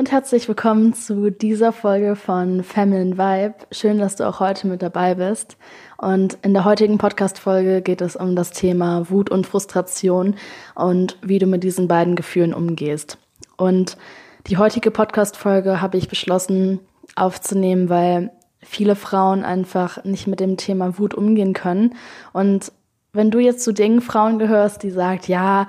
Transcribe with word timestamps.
Und 0.00 0.10
herzlich 0.10 0.48
willkommen 0.48 0.94
zu 0.94 1.28
dieser 1.28 1.72
Folge 1.72 2.16
von 2.16 2.64
Feminine 2.64 3.18
Vibe. 3.18 3.66
Schön, 3.70 3.98
dass 3.98 4.16
du 4.16 4.26
auch 4.26 4.40
heute 4.40 4.66
mit 4.66 4.80
dabei 4.80 5.14
bist. 5.14 5.58
Und 5.98 6.38
in 6.40 6.54
der 6.54 6.64
heutigen 6.64 6.96
Podcast-Folge 6.96 7.82
geht 7.82 8.00
es 8.00 8.16
um 8.16 8.34
das 8.34 8.50
Thema 8.50 9.10
Wut 9.10 9.28
und 9.28 9.46
Frustration 9.46 10.36
und 10.74 11.18
wie 11.20 11.38
du 11.38 11.44
mit 11.44 11.64
diesen 11.64 11.86
beiden 11.86 12.16
Gefühlen 12.16 12.54
umgehst. 12.54 13.18
Und 13.58 13.98
die 14.46 14.56
heutige 14.56 14.90
Podcast-Folge 14.90 15.82
habe 15.82 15.98
ich 15.98 16.08
beschlossen 16.08 16.80
aufzunehmen, 17.14 17.90
weil 17.90 18.30
viele 18.62 18.96
Frauen 18.96 19.44
einfach 19.44 20.02
nicht 20.04 20.26
mit 20.26 20.40
dem 20.40 20.56
Thema 20.56 20.98
Wut 20.98 21.12
umgehen 21.12 21.52
können. 21.52 21.94
Und 22.32 22.72
wenn 23.12 23.30
du 23.30 23.38
jetzt 23.38 23.62
zu 23.62 23.72
den 23.72 24.00
Frauen 24.00 24.38
gehörst, 24.38 24.82
die 24.82 24.92
sagt, 24.92 25.28
ja, 25.28 25.68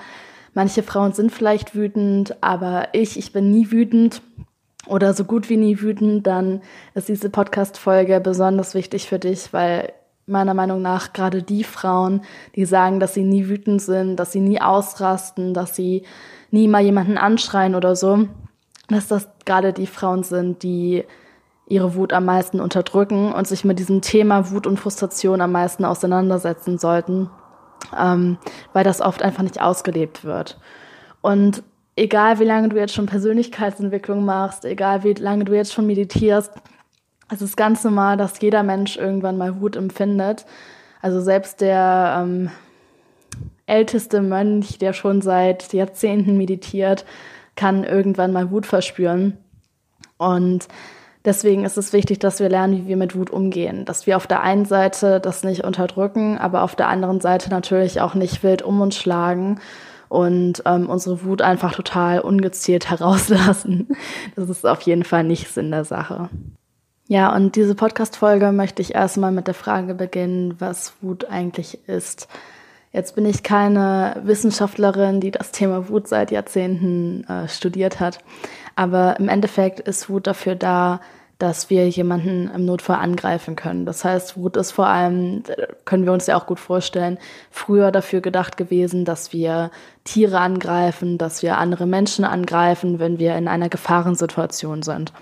Manche 0.54 0.84
Frauen 0.84 1.14
sind 1.14 1.32
vielleicht 1.32 1.76
wütend, 1.76 2.36
aber 2.42 2.90
ich, 2.94 3.18
ich 3.18 3.32
bin 3.32 3.52
nie 3.52 3.72
wütend 3.72 4.22
oder 4.88 5.14
so 5.14 5.24
gut 5.24 5.50
wie 5.50 5.58
nie 5.58 5.82
wütend, 5.82 6.28
dann 6.28 6.62
ist 6.94 7.08
diese 7.08 7.30
Podcast-Folge 7.30 8.20
besonders 8.20 8.74
wichtig 8.74 9.08
für 9.08 9.20
dich, 9.20 9.54
weil 9.54 9.94
meiner 10.26 10.54
Meinung 10.54 10.82
nach 10.82 11.14
gerade 11.14 11.44
die 11.44 11.64
Frauen, 11.64 12.22
die 12.56 12.66
sagen, 12.66 13.00
dass 13.00 13.14
sie 13.14 13.24
nie 13.24 13.48
wütend 13.48 13.82
sind, 13.82 14.18
dass 14.18 14.32
sie 14.32 14.40
nie 14.40 14.62
ausrasten, 14.62 15.54
dass 15.54 15.76
sie 15.76 16.04
nie 16.52 16.68
mal 16.68 16.82
jemanden 16.82 17.18
anschreien 17.18 17.76
oder 17.76 17.96
so, 17.96 18.28
dass 18.90 19.08
das 19.08 19.30
gerade 19.46 19.72
die 19.72 19.88
Frauen 19.88 20.24
sind, 20.24 20.64
die 20.64 21.06
ihre 21.68 21.96
Wut 21.96 22.12
am 22.12 22.26
meisten 22.26 22.60
unterdrücken 22.60 23.32
und 23.32 23.48
sich 23.48 23.64
mit 23.64 23.80
diesem 23.80 24.02
Thema 24.02 24.52
Wut 24.52 24.68
und 24.68 24.80
Frustration 24.80 25.40
am 25.40 25.54
meisten 25.54 25.86
auseinandersetzen 25.86 26.78
sollten 26.78 27.30
ähm, 27.98 28.38
weil 28.74 28.84
das 28.84 29.02
oft 29.02 29.22
einfach 29.22 29.44
nicht 29.44 29.62
ausgelebt 29.62 30.24
wird. 30.24 30.58
Und 31.22 31.64
egal 31.96 32.40
wie 32.40 32.46
lange 32.46 32.70
du 32.70 32.78
jetzt 32.78 32.94
schon 32.94 33.06
Persönlichkeitsentwicklung 33.06 34.26
machst, 34.26 34.66
egal 34.66 35.04
wie 35.04 35.14
lange 35.14 35.46
du 35.46 35.54
jetzt 35.54 35.74
schon 35.74 35.88
meditierst, 35.88 36.52
es 37.30 37.42
ist 37.42 37.56
ganz 37.56 37.84
normal, 37.84 38.18
dass 38.18 38.42
jeder 38.42 38.64
Mensch 38.64 38.98
irgendwann 38.98 39.38
mal 39.38 39.62
Wut 39.62 39.76
empfindet. 39.76 40.46
Also 41.02 41.22
selbst 41.22 41.62
der 41.62 42.22
ähm, 42.22 42.52
älteste 43.66 44.22
Mönch, 44.22 44.78
der 44.80 44.94
schon 44.94 45.22
seit 45.22 45.72
Jahrzehnten 45.72 46.38
meditiert, 46.38 47.06
kann 47.56 47.84
irgendwann 47.84 48.34
mal 48.34 48.52
Wut 48.52 48.66
verspüren. 48.66 49.38
Und 50.18 50.68
Deswegen 51.24 51.66
ist 51.66 51.78
es 51.78 51.94
wichtig, 51.94 52.20
dass 52.20 52.40
wir 52.40 52.50
lernen, 52.50 52.74
wie 52.74 52.88
wir 52.88 52.98
mit 52.98 53.16
Wut 53.16 53.30
umgehen. 53.30 53.86
Dass 53.86 54.08
wir 54.08 54.18
auf 54.18 54.26
der 54.26 54.42
einen 54.42 54.66
Seite 54.66 55.20
das 55.20 55.44
nicht 55.44 55.64
unterdrücken, 55.64 56.38
aber 56.38 56.64
auf 56.64 56.76
der 56.76 56.88
anderen 56.88 57.22
Seite 57.22 57.50
natürlich 57.50 58.02
auch 58.02 58.16
nicht 58.16 58.44
wild 58.44 58.64
um 58.64 58.82
uns 58.82 58.96
schlagen 58.96 59.60
und 60.10 60.64
ähm, 60.66 60.90
unsere 60.90 61.24
Wut 61.24 61.42
einfach 61.42 61.74
total 61.74 62.20
ungezielt 62.20 62.90
herauslassen. 62.90 63.88
Das 64.36 64.50
ist 64.50 64.66
auf 64.66 64.82
jeden 64.82 65.04
Fall 65.04 65.24
nicht 65.24 65.48
Sinn 65.48 65.72
der 65.72 65.86
Sache. 65.86 66.30
Ja, 67.08 67.36
und 67.36 67.56
diese 67.56 67.76
Podcast-Folge 67.76 68.52
möchte 68.52 68.82
ich 68.82 68.96
erstmal 68.96 69.32
mit 69.32 69.48
der 69.48 69.54
Frage 69.54 69.94
beginnen, 69.94 70.56
was 70.60 70.94
Wut 71.02 71.26
eigentlich 71.26 71.88
ist. 71.88 72.28
Jetzt 72.94 73.16
bin 73.16 73.26
ich 73.26 73.44
keine 73.44 74.18
Wissenschaftlerin, 74.24 75.22
die 75.22 75.32
das 75.32 75.52
Thema 75.52 75.88
Wut 75.88 76.08
seit 76.08 76.32
Jahrzehnten 76.32 77.24
äh, 77.26 77.48
studiert 77.48 78.00
hat. 78.00 78.20
Aber 78.76 79.20
im 79.20 79.30
Endeffekt 79.30 79.80
ist 79.80 80.10
Wut 80.10 80.28
dafür 80.28 80.56
da, 80.56 81.00
dass 81.42 81.72
wir 81.72 81.90
jemanden 81.90 82.52
im 82.54 82.66
Notfall 82.66 82.98
angreifen 82.98 83.56
können. 83.56 83.88
Das 83.88 84.06
heißt, 84.06 84.38
Wut 84.38 84.58
ist 84.58 84.72
vor 84.72 84.86
allem, 84.86 85.42
können 85.86 86.06
wir 86.06 86.14
uns 86.14 86.28
ja 86.28 86.38
auch 86.38 86.46
gut 86.46 86.60
vorstellen, 86.60 87.18
früher 87.50 87.92
dafür 87.92 88.22
gedacht 88.22 88.58
gewesen, 88.58 89.06
dass 89.06 89.34
wir 89.34 89.72
Tiere 90.04 90.40
angreifen, 90.40 91.18
dass 91.18 91.42
wir 91.42 91.58
andere 91.58 91.88
Menschen 91.88 92.26
angreifen, 92.26 93.00
wenn 93.00 93.18
wir 93.18 93.36
in 93.36 93.48
einer 93.48 93.70
Gefahrensituation 93.70 94.84
sind. 94.84 95.14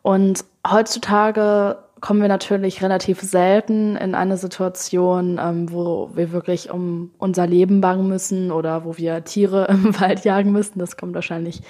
Und 0.00 0.44
heutzutage 0.66 1.76
kommen 2.00 2.20
wir 2.20 2.28
natürlich 2.28 2.82
relativ 2.82 3.20
selten 3.20 3.96
in 3.96 4.14
eine 4.14 4.38
Situation, 4.38 5.38
ähm, 5.40 5.70
wo 5.70 6.10
wir 6.14 6.32
wirklich 6.32 6.70
um 6.70 7.10
unser 7.18 7.46
Leben 7.46 7.80
bangen 7.80 8.08
müssen 8.08 8.50
oder 8.50 8.84
wo 8.84 8.96
wir 8.96 9.22
Tiere 9.24 9.66
im 9.70 9.98
Wald 10.00 10.24
jagen 10.24 10.50
müssen. 10.52 10.78
Das 10.78 10.96
kommt 10.96 11.14
wahrscheinlich 11.14 11.62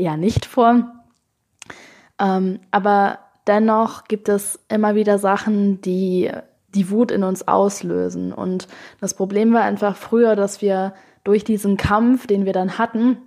eher 0.00 0.16
nicht 0.16 0.46
vor. 0.46 0.92
Ähm, 2.18 2.60
aber 2.70 3.18
dennoch 3.46 4.04
gibt 4.04 4.28
es 4.28 4.58
immer 4.68 4.94
wieder 4.94 5.18
Sachen, 5.18 5.80
die 5.80 6.30
die 6.74 6.90
Wut 6.90 7.10
in 7.10 7.24
uns 7.24 7.48
auslösen. 7.48 8.32
Und 8.32 8.68
das 9.00 9.14
Problem 9.14 9.52
war 9.52 9.62
einfach 9.62 9.96
früher, 9.96 10.36
dass 10.36 10.62
wir 10.62 10.94
durch 11.24 11.44
diesen 11.44 11.76
Kampf, 11.76 12.26
den 12.26 12.44
wir 12.44 12.52
dann 12.52 12.78
hatten, 12.78 13.18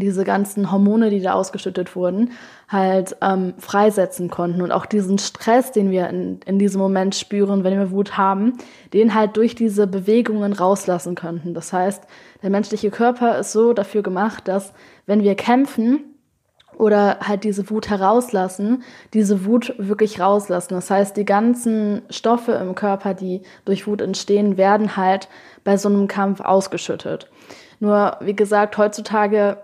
diese 0.00 0.24
ganzen 0.24 0.70
Hormone, 0.70 1.10
die 1.10 1.20
da 1.20 1.32
ausgeschüttet 1.32 1.94
wurden, 1.96 2.32
halt 2.68 3.16
ähm, 3.22 3.54
freisetzen 3.58 4.30
konnten. 4.30 4.62
Und 4.62 4.72
auch 4.72 4.86
diesen 4.86 5.18
Stress, 5.18 5.72
den 5.72 5.90
wir 5.90 6.08
in, 6.08 6.40
in 6.46 6.58
diesem 6.58 6.80
Moment 6.80 7.14
spüren, 7.14 7.64
wenn 7.64 7.78
wir 7.78 7.90
Wut 7.90 8.16
haben, 8.16 8.54
den 8.92 9.14
halt 9.14 9.36
durch 9.36 9.54
diese 9.54 9.86
Bewegungen 9.86 10.52
rauslassen 10.52 11.14
könnten. 11.14 11.54
Das 11.54 11.72
heißt, 11.72 12.04
der 12.42 12.50
menschliche 12.50 12.90
Körper 12.90 13.38
ist 13.38 13.52
so 13.52 13.72
dafür 13.72 14.02
gemacht, 14.02 14.48
dass 14.48 14.72
wenn 15.06 15.22
wir 15.22 15.34
kämpfen 15.34 16.00
oder 16.78 17.18
halt 17.20 17.44
diese 17.44 17.70
Wut 17.70 17.88
herauslassen, 17.88 18.82
diese 19.12 19.44
Wut 19.44 19.74
wirklich 19.78 20.20
rauslassen. 20.20 20.74
Das 20.74 20.90
heißt, 20.90 21.16
die 21.16 21.24
ganzen 21.24 22.02
Stoffe 22.10 22.52
im 22.52 22.74
Körper, 22.74 23.14
die 23.14 23.42
durch 23.64 23.86
Wut 23.86 24.00
entstehen, 24.00 24.56
werden 24.56 24.96
halt 24.96 25.28
bei 25.62 25.76
so 25.76 25.88
einem 25.88 26.08
Kampf 26.08 26.40
ausgeschüttet. 26.40 27.30
Nur, 27.80 28.16
wie 28.20 28.36
gesagt, 28.36 28.78
heutzutage 28.78 29.58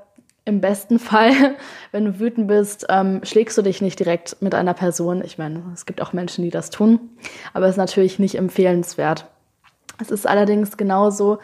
im 0.51 0.61
besten 0.61 0.99
Fall, 0.99 1.33
wenn 1.93 2.05
du 2.05 2.21
wütend 2.21 2.49
bist, 2.49 2.87
ähm, 2.91 3.21
schlägst 3.23 3.57
du 3.57 3.63
dich 3.63 3.81
nicht 3.81 3.99
direkt 3.99 4.37
mit 4.43 4.55
einer 4.55 4.75
Person. 4.75 5.23
Ich 5.25 5.39
meine, 5.39 5.63
es 5.73 5.87
gibt 5.87 6.03
auch 6.03 6.13
Menschen, 6.13 6.45
die 6.45 6.51
das 6.51 6.69
tun, 6.69 7.01
aber 7.55 7.67
es 7.67 7.73
ist 7.73 7.79
natürlich 7.79 8.19
nicht 8.19 8.35
empfehlenswert. 8.35 9.27
Es 9.99 10.11
ist 10.11 10.27
allerdings 10.27 10.77
genauso, 10.77 11.39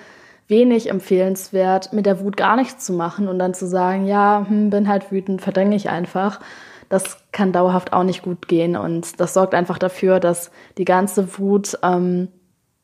wenig 0.49 0.91
empfehlenswert, 0.91 1.93
mit 1.93 2.07
der 2.07 2.21
Wut 2.21 2.37
gar 2.37 2.57
nichts 2.57 2.85
zu 2.85 2.93
machen 2.93 3.29
und 3.29 3.39
dann 3.39 3.55
zu 3.55 3.67
sagen, 3.67 4.07
ja, 4.07 4.45
hm, 4.47 4.71
bin 4.71 4.89
halt 4.89 5.11
wütend, 5.11 5.43
verdränge 5.43 5.77
ich 5.77 5.89
einfach. 5.89 6.41
Das 6.89 7.19
kann 7.33 7.53
dauerhaft 7.53 7.93
auch 7.93 8.05
nicht 8.05 8.23
gut 8.23 8.47
gehen 8.47 8.77
und 8.77 9.19
das 9.19 9.35
sorgt 9.35 9.55
einfach 9.55 9.79
dafür, 9.79 10.21
dass 10.21 10.53
die 10.79 10.85
ganze 10.85 11.39
Wut 11.39 11.79
ähm, 11.83 12.29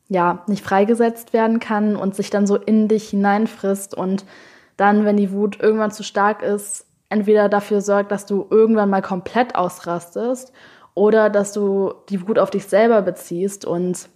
ja 0.09 0.43
nicht 0.47 0.63
freigesetzt 0.63 1.31
werden 1.31 1.59
kann 1.59 1.95
und 1.95 2.15
sich 2.15 2.29
dann 2.29 2.45
so 2.45 2.57
in 2.57 2.89
dich 2.89 3.09
hineinfrisst 3.09 3.95
und 3.95 4.25
dann, 4.77 5.05
wenn 5.05 5.17
die 5.17 5.31
Wut 5.31 5.59
irgendwann 5.59 5.91
zu 5.91 6.03
stark 6.03 6.41
ist, 6.41 6.85
entweder 7.09 7.49
dafür 7.49 7.81
sorgt, 7.81 8.11
dass 8.11 8.25
du 8.25 8.47
irgendwann 8.49 8.89
mal 8.89 9.01
komplett 9.01 9.55
ausrastest 9.55 10.51
oder 10.95 11.29
dass 11.29 11.53
du 11.53 11.93
die 12.09 12.27
Wut 12.27 12.39
auf 12.39 12.49
dich 12.49 12.65
selber 12.65 13.01
beziehst. 13.01 13.65
Und 13.65 14.09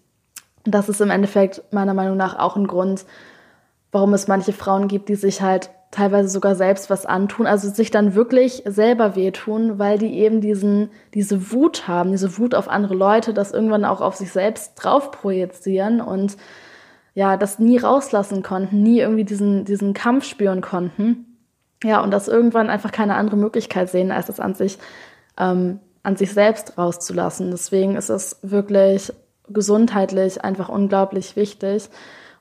das 0.64 0.90
ist 0.90 1.02
im 1.02 1.12
Endeffekt 1.12 1.62
meiner 1.72 1.94
Meinung 1.94 2.18
nach 2.18 2.38
auch 2.40 2.56
ein 2.56 2.68
Grund, 2.68 3.06
warum 3.92 4.14
es 4.14 4.28
manche 4.28 4.54
Frauen 4.54 4.88
gibt, 4.88 5.10
die 5.10 5.16
sich 5.16 5.42
halt 5.42 5.70
teilweise 5.92 6.28
sogar 6.28 6.56
selbst 6.56 6.90
was 6.90 7.06
antun, 7.06 7.48
also 7.48 7.70
sich 7.70 7.92
dann 7.92 8.14
wirklich 8.14 8.64
selber 8.66 9.16
wehtun, 9.16 9.80
weil 9.80 9.98
die 9.98 10.20
eben 10.20 10.42
diesen, 10.42 10.90
diese 11.14 11.52
Wut 11.52 11.88
haben, 11.88 12.12
diese 12.12 12.38
Wut 12.38 12.56
auf 12.56 12.68
andere 12.68 12.94
Leute, 12.94 13.34
das 13.34 13.52
irgendwann 13.52 13.86
auch 13.86 14.02
auf 14.02 14.16
sich 14.16 14.32
selbst 14.32 14.76
drauf 14.76 15.12
projizieren. 15.12 16.02
Und 16.02 16.36
ja, 17.18 17.36
das 17.36 17.58
nie 17.58 17.80
rauslassen 17.80 18.44
konnten, 18.44 18.84
nie 18.84 19.00
irgendwie 19.00 19.24
diesen, 19.24 19.66
diesen 19.66 19.96
Kampf 19.96 20.24
spüren 20.24 20.62
konnten. 20.62 21.40
Ja, 21.84 22.04
und 22.04 22.12
das 22.12 22.28
irgendwann 22.28 22.70
einfach 22.70 22.92
keine 22.92 23.16
andere 23.16 23.38
Möglichkeit 23.38 23.90
sehen, 23.90 24.12
als 24.12 24.30
es 24.30 24.40
an 24.40 24.54
sich, 24.54 24.78
ähm, 25.36 25.80
an 26.04 26.16
sich 26.16 26.32
selbst 26.32 26.78
rauszulassen. 26.78 27.50
Deswegen 27.50 27.96
ist 27.96 28.10
es 28.10 28.38
wirklich 28.44 29.12
gesundheitlich 29.50 30.44
einfach 30.44 30.70
unglaublich 30.70 31.36
wichtig, 31.36 31.90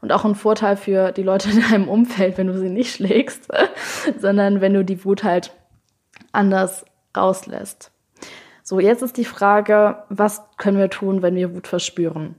und 0.02 0.12
auch 0.12 0.26
ein 0.26 0.34
Vorteil 0.34 0.76
für 0.76 1.10
die 1.10 1.22
Leute 1.22 1.48
in 1.50 1.62
deinem 1.62 1.88
Umfeld, 1.88 2.36
wenn 2.36 2.48
du 2.48 2.58
sie 2.58 2.68
nicht 2.68 2.94
schlägst, 2.94 3.48
sondern 4.20 4.60
wenn 4.60 4.74
du 4.74 4.84
die 4.84 5.06
Wut 5.06 5.24
halt 5.24 5.52
anders 6.32 6.84
rauslässt. 7.16 7.92
So, 8.62 8.78
jetzt 8.78 9.02
ist 9.02 9.16
die 9.16 9.24
Frage, 9.24 10.02
was 10.10 10.42
können 10.58 10.76
wir 10.76 10.90
tun, 10.90 11.22
wenn 11.22 11.34
wir 11.34 11.54
Wut 11.54 11.66
verspüren? 11.66 12.34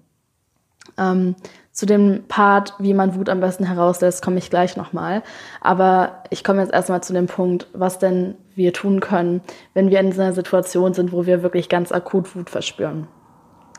Ähm, 0.99 1.35
zu 1.77 1.85
dem 1.85 2.23
Part, 2.27 2.73
wie 2.79 2.95
man 2.95 3.13
Wut 3.13 3.29
am 3.29 3.39
besten 3.39 3.63
herauslässt, 3.63 4.23
komme 4.23 4.39
ich 4.39 4.49
gleich 4.49 4.77
nochmal. 4.77 5.21
Aber 5.61 6.23
ich 6.31 6.43
komme 6.43 6.61
jetzt 6.61 6.73
erstmal 6.73 7.03
zu 7.03 7.13
dem 7.13 7.27
Punkt, 7.27 7.67
was 7.71 7.99
denn 7.99 8.33
wir 8.55 8.73
tun 8.73 8.99
können, 8.99 9.41
wenn 9.75 9.91
wir 9.91 9.99
in 9.99 10.11
einer 10.11 10.33
Situation 10.33 10.95
sind, 10.95 11.11
wo 11.11 11.27
wir 11.27 11.43
wirklich 11.43 11.69
ganz 11.69 11.91
akut 11.91 12.35
Wut 12.35 12.49
verspüren. 12.49 13.05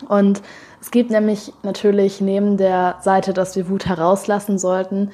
Und 0.09 0.43
es 0.81 0.93
gibt 0.93 1.11
nämlich 1.11 1.53
natürlich 1.65 2.21
neben 2.21 2.57
der 2.57 2.99
Seite, 3.01 3.33
dass 3.33 3.57
wir 3.57 3.69
Wut 3.69 3.87
herauslassen 3.87 4.61
sollten, 4.61 5.11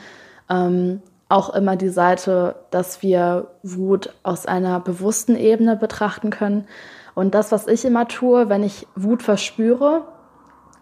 ähm, 0.50 1.00
auch 1.30 1.54
immer 1.54 1.76
die 1.76 1.88
Seite, 1.88 2.56
dass 2.70 3.00
wir 3.00 3.46
Wut 3.62 4.12
aus 4.24 4.44
einer 4.44 4.78
bewussten 4.78 5.36
Ebene 5.36 5.74
betrachten 5.76 6.28
können. 6.28 6.66
Und 7.14 7.34
das, 7.34 7.50
was 7.50 7.66
ich 7.66 7.86
immer 7.86 8.08
tue, 8.08 8.50
wenn 8.50 8.62
ich 8.62 8.86
Wut 8.94 9.22
verspüre, 9.22 10.02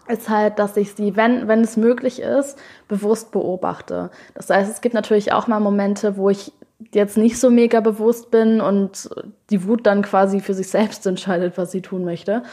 ist 0.07 0.29
halt, 0.29 0.59
dass 0.59 0.77
ich 0.77 0.93
sie, 0.93 1.15
wenn, 1.15 1.47
wenn 1.47 1.61
es 1.61 1.77
möglich 1.77 2.21
ist, 2.21 2.57
bewusst 2.87 3.31
beobachte. 3.31 4.11
Das 4.33 4.49
heißt, 4.49 4.69
es 4.69 4.81
gibt 4.81 4.95
natürlich 4.95 5.31
auch 5.31 5.47
mal 5.47 5.59
Momente, 5.59 6.17
wo 6.17 6.29
ich 6.29 6.51
jetzt 6.91 7.17
nicht 7.17 7.39
so 7.39 7.49
mega 7.49 7.79
bewusst 7.79 8.31
bin 8.31 8.59
und 8.61 9.09
die 9.49 9.65
Wut 9.65 9.85
dann 9.85 10.01
quasi 10.01 10.41
für 10.41 10.53
sich 10.53 10.67
selbst 10.69 11.05
entscheidet, 11.07 11.57
was 11.57 11.71
sie 11.71 11.81
tun 11.81 12.03
möchte. 12.03 12.43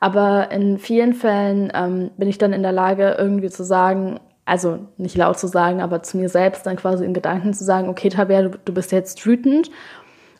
Aber 0.00 0.50
in 0.50 0.78
vielen 0.78 1.14
Fällen 1.14 1.72
ähm, 1.74 2.10
bin 2.16 2.28
ich 2.28 2.38
dann 2.38 2.52
in 2.52 2.62
der 2.62 2.72
Lage, 2.72 3.16
irgendwie 3.18 3.50
zu 3.50 3.64
sagen, 3.64 4.20
also 4.44 4.78
nicht 4.96 5.16
laut 5.16 5.38
zu 5.38 5.46
sagen, 5.46 5.80
aber 5.80 6.02
zu 6.02 6.16
mir 6.16 6.28
selbst 6.28 6.66
dann 6.66 6.76
quasi 6.76 7.04
in 7.04 7.14
Gedanken 7.14 7.54
zu 7.54 7.64
sagen, 7.64 7.88
okay, 7.88 8.08
Tabea, 8.08 8.42
du, 8.42 8.58
du 8.64 8.74
bist 8.74 8.92
jetzt 8.92 9.24
wütend. 9.26 9.70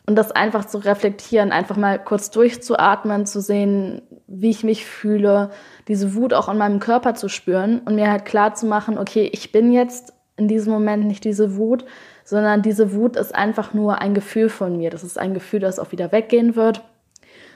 Und 0.05 0.15
das 0.15 0.31
einfach 0.31 0.63
zu 0.63 0.77
reflektieren, 0.77 1.51
einfach 1.51 1.75
mal 1.75 1.99
kurz 2.01 2.31
durchzuatmen, 2.31 3.25
zu 3.25 3.41
sehen, 3.41 4.01
wie 4.27 4.49
ich 4.49 4.63
mich 4.63 4.85
fühle, 4.85 5.51
diese 5.87 6.13
Wut 6.15 6.33
auch 6.33 6.49
an 6.49 6.57
meinem 6.57 6.79
Körper 6.79 7.15
zu 7.15 7.29
spüren 7.29 7.79
und 7.85 7.95
mir 7.95 8.11
halt 8.11 8.25
klar 8.25 8.53
zu 8.53 8.65
machen, 8.65 8.97
okay, 8.97 9.29
ich 9.31 9.51
bin 9.51 9.71
jetzt 9.71 10.13
in 10.35 10.47
diesem 10.47 10.71
Moment 10.71 11.05
nicht 11.05 11.23
diese 11.23 11.55
Wut, 11.55 11.85
sondern 12.23 12.61
diese 12.61 12.93
Wut 12.93 13.15
ist 13.15 13.33
einfach 13.33 13.73
nur 13.73 14.01
ein 14.01 14.13
Gefühl 14.13 14.49
von 14.49 14.77
mir. 14.77 14.89
Das 14.89 15.03
ist 15.03 15.17
ein 15.17 15.33
Gefühl, 15.33 15.61
das 15.61 15.79
auch 15.79 15.91
wieder 15.91 16.11
weggehen 16.11 16.55
wird. 16.55 16.83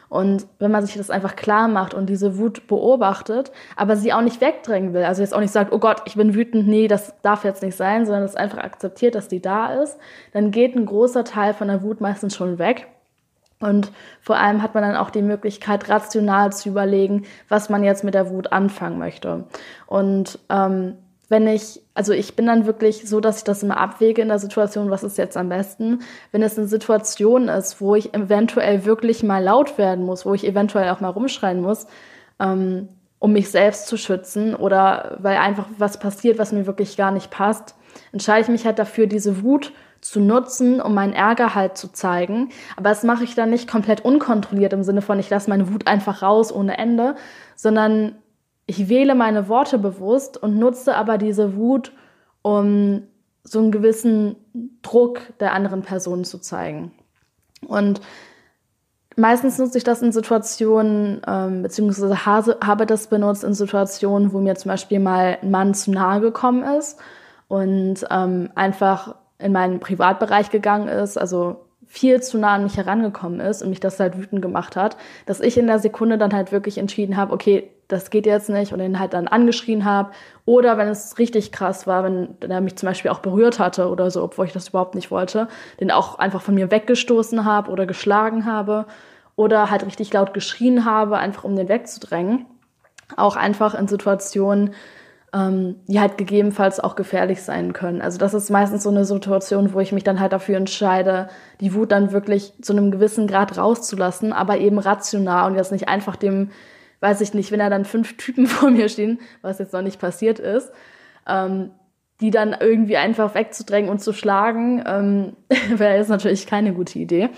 Und 0.09 0.45
wenn 0.59 0.71
man 0.71 0.85
sich 0.85 0.97
das 0.97 1.09
einfach 1.09 1.37
klar 1.37 1.69
macht 1.69 1.93
und 1.93 2.09
diese 2.09 2.37
Wut 2.37 2.67
beobachtet, 2.67 3.51
aber 3.77 3.95
sie 3.95 4.11
auch 4.11 4.21
nicht 4.21 4.41
wegdrängen 4.41 4.93
will, 4.93 5.03
also 5.03 5.21
jetzt 5.21 5.33
auch 5.33 5.39
nicht 5.39 5.53
sagt, 5.53 5.71
oh 5.71 5.79
Gott, 5.79 6.01
ich 6.05 6.15
bin 6.15 6.33
wütend, 6.33 6.67
nee, 6.67 6.89
das 6.89 7.13
darf 7.21 7.45
jetzt 7.45 7.63
nicht 7.63 7.77
sein, 7.77 8.05
sondern 8.05 8.23
es 8.23 8.35
einfach 8.35 8.57
akzeptiert, 8.57 9.15
dass 9.15 9.29
die 9.29 9.41
da 9.41 9.81
ist, 9.81 9.97
dann 10.33 10.51
geht 10.51 10.75
ein 10.75 10.85
großer 10.85 11.23
Teil 11.23 11.53
von 11.53 11.69
der 11.69 11.81
Wut 11.81 12.01
meistens 12.01 12.35
schon 12.35 12.59
weg. 12.59 12.87
Und 13.61 13.91
vor 14.19 14.37
allem 14.37 14.61
hat 14.61 14.73
man 14.73 14.83
dann 14.83 14.97
auch 14.97 15.11
die 15.11 15.21
Möglichkeit, 15.21 15.87
rational 15.89 16.51
zu 16.51 16.69
überlegen, 16.69 17.23
was 17.47 17.69
man 17.69 17.83
jetzt 17.83 18.03
mit 18.03 18.13
der 18.13 18.29
Wut 18.29 18.51
anfangen 18.51 18.97
möchte. 18.97 19.45
Und 19.87 20.39
ähm, 20.49 20.95
wenn 21.29 21.47
ich, 21.47 21.79
also 21.93 22.11
ich 22.11 22.35
bin 22.35 22.45
dann 22.45 22.65
wirklich 22.65 23.07
so, 23.07 23.21
dass 23.21 23.37
ich 23.37 23.43
das 23.45 23.63
immer 23.63 23.77
abwäge 23.77 24.21
in 24.21 24.27
der 24.27 24.37
Situation, 24.37 24.89
was 24.89 25.03
ist 25.03 25.17
jetzt 25.17 25.37
am 25.37 25.47
besten. 25.47 25.99
Wenn 26.33 26.43
es 26.43 26.57
eine 26.57 26.67
Situation 26.67 27.47
ist, 27.47 27.79
wo 27.79 27.95
ich 27.95 28.13
eventuell 28.13 28.83
wirklich 28.83 29.23
mal 29.23 29.41
laut 29.41 29.77
werden 29.77 30.03
muss, 30.03 30.25
wo 30.25 30.33
ich 30.33 30.45
eventuell 30.45 30.89
auch 30.89 30.99
mal 30.99 31.07
rumschreien 31.07 31.61
muss, 31.61 31.87
ähm, 32.37 32.89
um 33.19 33.31
mich 33.31 33.49
selbst 33.49 33.87
zu 33.87 33.95
schützen 33.95 34.55
oder 34.55 35.19
weil 35.21 35.37
einfach 35.37 35.67
was 35.77 35.99
passiert, 35.99 36.37
was 36.37 36.51
mir 36.51 36.65
wirklich 36.65 36.97
gar 36.97 37.11
nicht 37.11 37.31
passt, 37.31 37.75
entscheide 38.11 38.41
ich 38.41 38.47
mich 38.49 38.65
halt 38.65 38.77
dafür, 38.77 39.07
diese 39.07 39.41
Wut 39.41 39.71
zu 40.01 40.19
nutzen, 40.19 40.81
um 40.81 40.93
meinen 40.93 41.13
Ärger 41.13 41.53
halt 41.55 41.77
zu 41.77 41.91
zeigen. 41.91 42.49
Aber 42.75 42.89
das 42.89 43.03
mache 43.03 43.23
ich 43.23 43.35
dann 43.35 43.51
nicht 43.51 43.69
komplett 43.69 44.03
unkontrolliert 44.03 44.73
im 44.73 44.83
Sinne 44.83 45.01
von, 45.01 45.19
ich 45.19 45.29
lasse 45.29 45.49
meine 45.49 45.71
Wut 45.71 45.87
einfach 45.87 46.23
raus 46.23 46.51
ohne 46.51 46.77
Ende, 46.77 47.15
sondern 47.55 48.15
ich 48.65 48.89
wähle 48.89 49.15
meine 49.15 49.47
Worte 49.47 49.77
bewusst 49.77 50.41
und 50.41 50.57
nutze 50.57 50.95
aber 50.95 51.17
diese 51.17 51.55
Wut, 51.55 51.91
um 52.41 53.03
so 53.43 53.59
einen 53.59 53.71
gewissen 53.71 54.35
Druck 54.81 55.19
der 55.39 55.53
anderen 55.53 55.81
Person 55.81 56.23
zu 56.23 56.39
zeigen. 56.39 56.91
Und 57.67 58.01
meistens 59.15 59.57
nutze 59.57 59.77
ich 59.77 59.83
das 59.83 60.01
in 60.01 60.11
Situationen, 60.11 61.21
ähm, 61.27 61.63
beziehungsweise 61.63 62.25
habe 62.25 62.85
das 62.85 63.07
benutzt 63.07 63.43
in 63.43 63.53
Situationen, 63.53 64.33
wo 64.33 64.39
mir 64.39 64.55
zum 64.55 64.69
Beispiel 64.69 64.99
mal 64.99 65.37
ein 65.41 65.51
Mann 65.51 65.73
zu 65.73 65.91
nahe 65.91 66.21
gekommen 66.21 66.63
ist 66.63 66.99
und 67.47 68.05
ähm, 68.09 68.49
einfach 68.55 69.15
in 69.41 69.51
meinen 69.51 69.79
Privatbereich 69.79 70.49
gegangen 70.49 70.87
ist, 70.87 71.17
also 71.17 71.65
viel 71.87 72.21
zu 72.21 72.37
nah 72.37 72.55
an 72.55 72.63
mich 72.63 72.77
herangekommen 72.77 73.41
ist 73.41 73.61
und 73.61 73.69
mich 73.69 73.81
das 73.81 73.99
halt 73.99 74.17
wütend 74.17 74.41
gemacht 74.41 74.77
hat, 74.77 74.95
dass 75.25 75.41
ich 75.41 75.57
in 75.57 75.67
der 75.67 75.79
Sekunde 75.79 76.17
dann 76.17 76.33
halt 76.33 76.53
wirklich 76.53 76.77
entschieden 76.77 77.17
habe, 77.17 77.33
okay, 77.33 77.69
das 77.89 78.09
geht 78.09 78.25
jetzt 78.25 78.49
nicht 78.49 78.71
und 78.71 78.79
ihn 78.79 78.99
halt 78.99 79.13
dann 79.13 79.27
angeschrien 79.27 79.83
habe. 79.83 80.11
Oder 80.45 80.77
wenn 80.77 80.87
es 80.87 81.17
richtig 81.19 81.51
krass 81.51 81.87
war, 81.87 82.05
wenn 82.05 82.37
er 82.39 82.61
mich 82.61 82.77
zum 82.77 82.87
Beispiel 82.87 83.11
auch 83.11 83.19
berührt 83.19 83.59
hatte 83.59 83.89
oder 83.89 84.09
so, 84.09 84.23
obwohl 84.23 84.45
ich 84.45 84.53
das 84.53 84.69
überhaupt 84.69 84.95
nicht 84.95 85.11
wollte, 85.11 85.49
den 85.81 85.91
auch 85.91 86.17
einfach 86.17 86.41
von 86.41 86.55
mir 86.55 86.71
weggestoßen 86.71 87.43
habe 87.43 87.69
oder 87.69 87.85
geschlagen 87.85 88.45
habe 88.45 88.85
oder 89.35 89.69
halt 89.69 89.85
richtig 89.85 90.13
laut 90.13 90.33
geschrien 90.33 90.85
habe, 90.85 91.17
einfach 91.17 91.43
um 91.43 91.55
den 91.57 91.67
wegzudrängen. 91.67 92.45
Auch 93.17 93.35
einfach 93.35 93.73
in 93.73 93.89
Situationen, 93.89 94.73
ähm, 95.33 95.77
die 95.87 95.99
halt 95.99 96.17
gegebenenfalls 96.17 96.79
auch 96.79 96.95
gefährlich 96.95 97.41
sein 97.41 97.71
können. 97.71 98.01
Also 98.01 98.17
das 98.17 98.33
ist 98.33 98.49
meistens 98.49 98.83
so 98.83 98.89
eine 98.89 99.05
Situation, 99.05 99.73
wo 99.73 99.79
ich 99.79 99.93
mich 99.93 100.03
dann 100.03 100.19
halt 100.19 100.33
dafür 100.33 100.57
entscheide, 100.57 101.29
die 101.61 101.73
Wut 101.73 101.91
dann 101.91 102.11
wirklich 102.11 102.53
zu 102.61 102.73
einem 102.73 102.91
gewissen 102.91 103.27
Grad 103.27 103.57
rauszulassen, 103.57 104.33
aber 104.33 104.57
eben 104.57 104.77
rational 104.77 105.49
und 105.49 105.55
jetzt 105.55 105.71
nicht 105.71 105.87
einfach 105.87 106.17
dem, 106.17 106.51
weiß 106.99 107.21
ich 107.21 107.33
nicht, 107.33 107.51
wenn 107.51 107.59
da 107.59 107.69
dann 107.69 107.85
fünf 107.85 108.17
Typen 108.17 108.45
vor 108.47 108.71
mir 108.71 108.89
stehen, 108.89 109.19
was 109.41 109.59
jetzt 109.59 109.73
noch 109.73 109.81
nicht 109.81 110.01
passiert 110.01 110.39
ist, 110.39 110.71
ähm, 111.27 111.71
die 112.19 112.29
dann 112.29 112.55
irgendwie 112.59 112.97
einfach 112.97 113.33
wegzudrängen 113.33 113.89
und 113.89 113.99
zu 113.99 114.11
schlagen, 114.11 114.83
ähm, 114.85 115.33
wäre 115.77 115.95
jetzt 115.95 116.09
natürlich 116.09 116.45
keine 116.45 116.73
gute 116.73 116.99
Idee, 116.99 117.29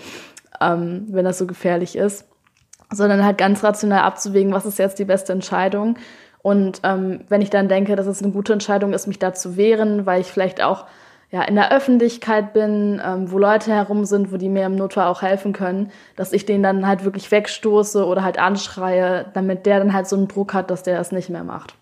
ähm, 0.60 1.06
wenn 1.10 1.24
das 1.24 1.38
so 1.38 1.46
gefährlich 1.46 1.94
ist, 1.94 2.28
sondern 2.90 3.24
halt 3.24 3.38
ganz 3.38 3.62
rational 3.62 4.02
abzuwägen, 4.02 4.52
was 4.52 4.66
ist 4.66 4.80
jetzt 4.80 4.98
die 4.98 5.04
beste 5.04 5.32
Entscheidung 5.32 5.96
und 6.44 6.82
ähm, 6.82 7.20
wenn 7.30 7.40
ich 7.40 7.48
dann 7.48 7.68
denke, 7.68 7.96
dass 7.96 8.06
es 8.06 8.22
eine 8.22 8.30
gute 8.30 8.52
Entscheidung 8.52 8.92
ist, 8.92 9.06
mich 9.06 9.18
da 9.18 9.32
zu 9.32 9.56
wehren, 9.56 10.04
weil 10.04 10.20
ich 10.20 10.26
vielleicht 10.26 10.62
auch 10.62 10.84
ja, 11.30 11.40
in 11.40 11.54
der 11.54 11.72
Öffentlichkeit 11.72 12.52
bin, 12.52 13.00
ähm, 13.02 13.32
wo 13.32 13.38
Leute 13.38 13.72
herum 13.72 14.04
sind, 14.04 14.30
wo 14.30 14.36
die 14.36 14.50
mir 14.50 14.66
im 14.66 14.76
Notfall 14.76 15.06
auch 15.06 15.22
helfen 15.22 15.54
können, 15.54 15.90
dass 16.16 16.34
ich 16.34 16.44
den 16.44 16.62
dann 16.62 16.86
halt 16.86 17.02
wirklich 17.02 17.30
wegstoße 17.30 18.04
oder 18.04 18.22
halt 18.22 18.38
anschreie, 18.38 19.24
damit 19.32 19.64
der 19.64 19.78
dann 19.78 19.94
halt 19.94 20.06
so 20.06 20.16
einen 20.16 20.28
Druck 20.28 20.52
hat, 20.52 20.70
dass 20.70 20.82
der 20.82 20.98
das 20.98 21.12
nicht 21.12 21.30
mehr 21.30 21.44
macht. 21.44 21.76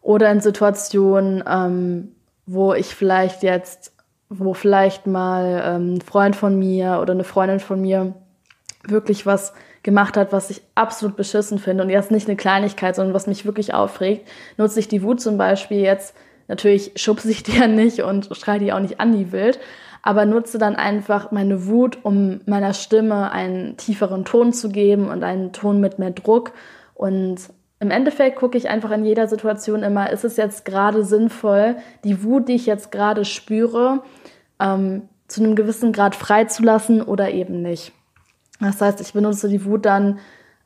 Oder 0.00 0.30
in 0.30 0.40
Situationen, 0.40 1.44
ähm, 1.46 2.14
wo 2.46 2.72
ich 2.72 2.94
vielleicht 2.94 3.42
jetzt, 3.42 3.92
wo 4.30 4.54
vielleicht 4.54 5.06
mal 5.06 5.62
ähm, 5.66 5.94
ein 5.96 6.00
Freund 6.00 6.34
von 6.34 6.58
mir 6.58 7.00
oder 7.02 7.12
eine 7.12 7.24
Freundin 7.24 7.60
von 7.60 7.78
mir 7.78 8.14
wirklich 8.88 9.26
was 9.26 9.52
gemacht 9.84 10.16
hat, 10.16 10.32
was 10.32 10.50
ich 10.50 10.62
absolut 10.74 11.14
beschissen 11.16 11.58
finde 11.58 11.84
und 11.84 11.90
jetzt 11.90 12.10
nicht 12.10 12.26
eine 12.26 12.36
Kleinigkeit, 12.36 12.96
sondern 12.96 13.14
was 13.14 13.28
mich 13.28 13.46
wirklich 13.46 13.74
aufregt, 13.74 14.26
nutze 14.56 14.80
ich 14.80 14.88
die 14.88 15.04
Wut 15.04 15.20
zum 15.20 15.38
Beispiel 15.38 15.78
jetzt, 15.78 16.16
natürlich 16.48 16.92
schubse 16.96 17.30
ich 17.30 17.42
die 17.44 17.58
ja 17.58 17.68
nicht 17.68 18.00
und 18.00 18.28
schreie 18.32 18.58
die 18.58 18.72
auch 18.72 18.80
nicht 18.80 18.98
an 18.98 19.12
die 19.12 19.30
wild, 19.30 19.60
aber 20.02 20.26
nutze 20.26 20.58
dann 20.58 20.74
einfach 20.74 21.30
meine 21.30 21.66
Wut, 21.66 21.98
um 22.02 22.40
meiner 22.46 22.74
Stimme 22.74 23.30
einen 23.30 23.76
tieferen 23.76 24.24
Ton 24.24 24.52
zu 24.52 24.70
geben 24.70 25.08
und 25.08 25.22
einen 25.22 25.52
Ton 25.52 25.80
mit 25.80 25.98
mehr 25.98 26.10
Druck 26.10 26.52
und 26.94 27.36
im 27.80 27.90
Endeffekt 27.90 28.36
gucke 28.36 28.56
ich 28.56 28.70
einfach 28.70 28.90
in 28.92 29.04
jeder 29.04 29.28
Situation 29.28 29.82
immer, 29.82 30.10
ist 30.10 30.24
es 30.24 30.38
jetzt 30.38 30.64
gerade 30.64 31.04
sinnvoll, 31.04 31.76
die 32.04 32.24
Wut, 32.24 32.48
die 32.48 32.54
ich 32.54 32.64
jetzt 32.64 32.90
gerade 32.90 33.26
spüre, 33.26 34.02
ähm, 34.58 35.02
zu 35.28 35.42
einem 35.42 35.54
gewissen 35.54 35.92
Grad 35.92 36.14
freizulassen 36.14 37.02
oder 37.02 37.30
eben 37.32 37.60
nicht. 37.60 37.92
Das 38.60 38.80
heißt, 38.80 39.00
ich 39.00 39.12
benutze 39.12 39.48
die 39.48 39.64
Wut 39.64 39.84
dann, 39.84 40.18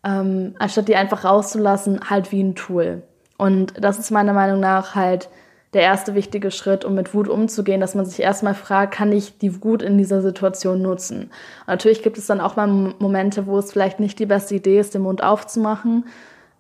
ähm, 0.05 0.55
anstatt 0.59 0.89
die 0.89 0.97
einfach 0.97 1.25
rauszulassen, 1.25 2.11
halt 2.11 2.33
wie 2.33 2.43
ein 2.43 2.55
Tool. 2.55 3.03
Und 3.37 3.75
das 3.83 3.99
ist 3.99 4.11
meiner 4.11 4.33
Meinung 4.33 4.61
nach 4.61 4.95
halt 4.95 5.29
der 5.75 5.83
erste 5.83 6.15
wichtige 6.15 6.51
Schritt, 6.51 6.85
um 6.85 6.95
mit 6.95 7.13
Wut 7.15 7.29
umzugehen, 7.29 7.81
dass 7.81 7.95
man 7.95 8.07
sich 8.07 8.21
erstmal 8.21 8.55
fragt, 8.55 8.95
kann 8.95 9.13
ich 9.13 9.39
die 9.39 9.63
Wut 9.63 9.83
in 9.83 9.99
dieser 9.99 10.23
Situation 10.23 10.81
nutzen? 10.81 11.25
Und 11.25 11.69
natürlich 11.69 12.03
gibt 12.03 12.17
es 12.17 12.27
dann 12.27 12.41
auch 12.41 12.57
mal 12.57 12.95
Momente, 12.99 13.47
wo 13.47 13.59
es 13.59 13.73
vielleicht 13.73 14.01
nicht 14.01 14.19
die 14.19 14.27
beste 14.27 14.55
Idee 14.55 14.81
ist, 14.81 14.95
den 14.95 15.03
Mund 15.03 15.23
aufzumachen, 15.23 16.07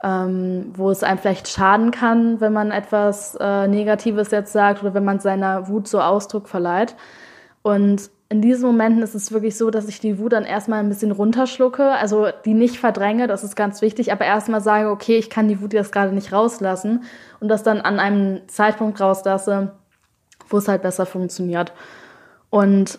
ähm, 0.04 0.72
wo 0.74 0.90
es 0.90 1.02
einem 1.02 1.18
vielleicht 1.18 1.48
schaden 1.48 1.90
kann, 1.90 2.40
wenn 2.40 2.52
man 2.52 2.70
etwas 2.70 3.34
äh, 3.40 3.66
Negatives 3.66 4.30
jetzt 4.30 4.52
sagt 4.52 4.82
oder 4.82 4.92
wenn 4.94 5.04
man 5.04 5.20
seiner 5.20 5.68
Wut 5.68 5.88
so 5.88 6.00
Ausdruck 6.00 6.48
verleiht. 6.48 6.94
Und 7.62 8.10
in 8.30 8.42
diesen 8.42 8.66
Momenten 8.66 9.02
ist 9.02 9.14
es 9.14 9.32
wirklich 9.32 9.56
so, 9.56 9.70
dass 9.70 9.88
ich 9.88 10.00
die 10.00 10.18
Wut 10.18 10.34
dann 10.34 10.44
erstmal 10.44 10.80
ein 10.80 10.88
bisschen 10.90 11.12
runterschlucke, 11.12 11.92
also 11.92 12.28
die 12.44 12.52
nicht 12.52 12.76
verdränge, 12.76 13.26
das 13.26 13.42
ist 13.42 13.56
ganz 13.56 13.80
wichtig, 13.80 14.12
aber 14.12 14.26
erstmal 14.26 14.60
sage, 14.60 14.90
okay, 14.90 15.16
ich 15.16 15.30
kann 15.30 15.48
die 15.48 15.62
Wut 15.62 15.72
jetzt 15.72 15.92
gerade 15.92 16.14
nicht 16.14 16.32
rauslassen 16.32 17.04
und 17.40 17.48
das 17.48 17.62
dann 17.62 17.80
an 17.80 17.98
einem 17.98 18.46
Zeitpunkt 18.48 19.00
rauslasse, 19.00 19.72
wo 20.48 20.58
es 20.58 20.68
halt 20.68 20.82
besser 20.82 21.06
funktioniert. 21.06 21.72
Und 22.50 22.98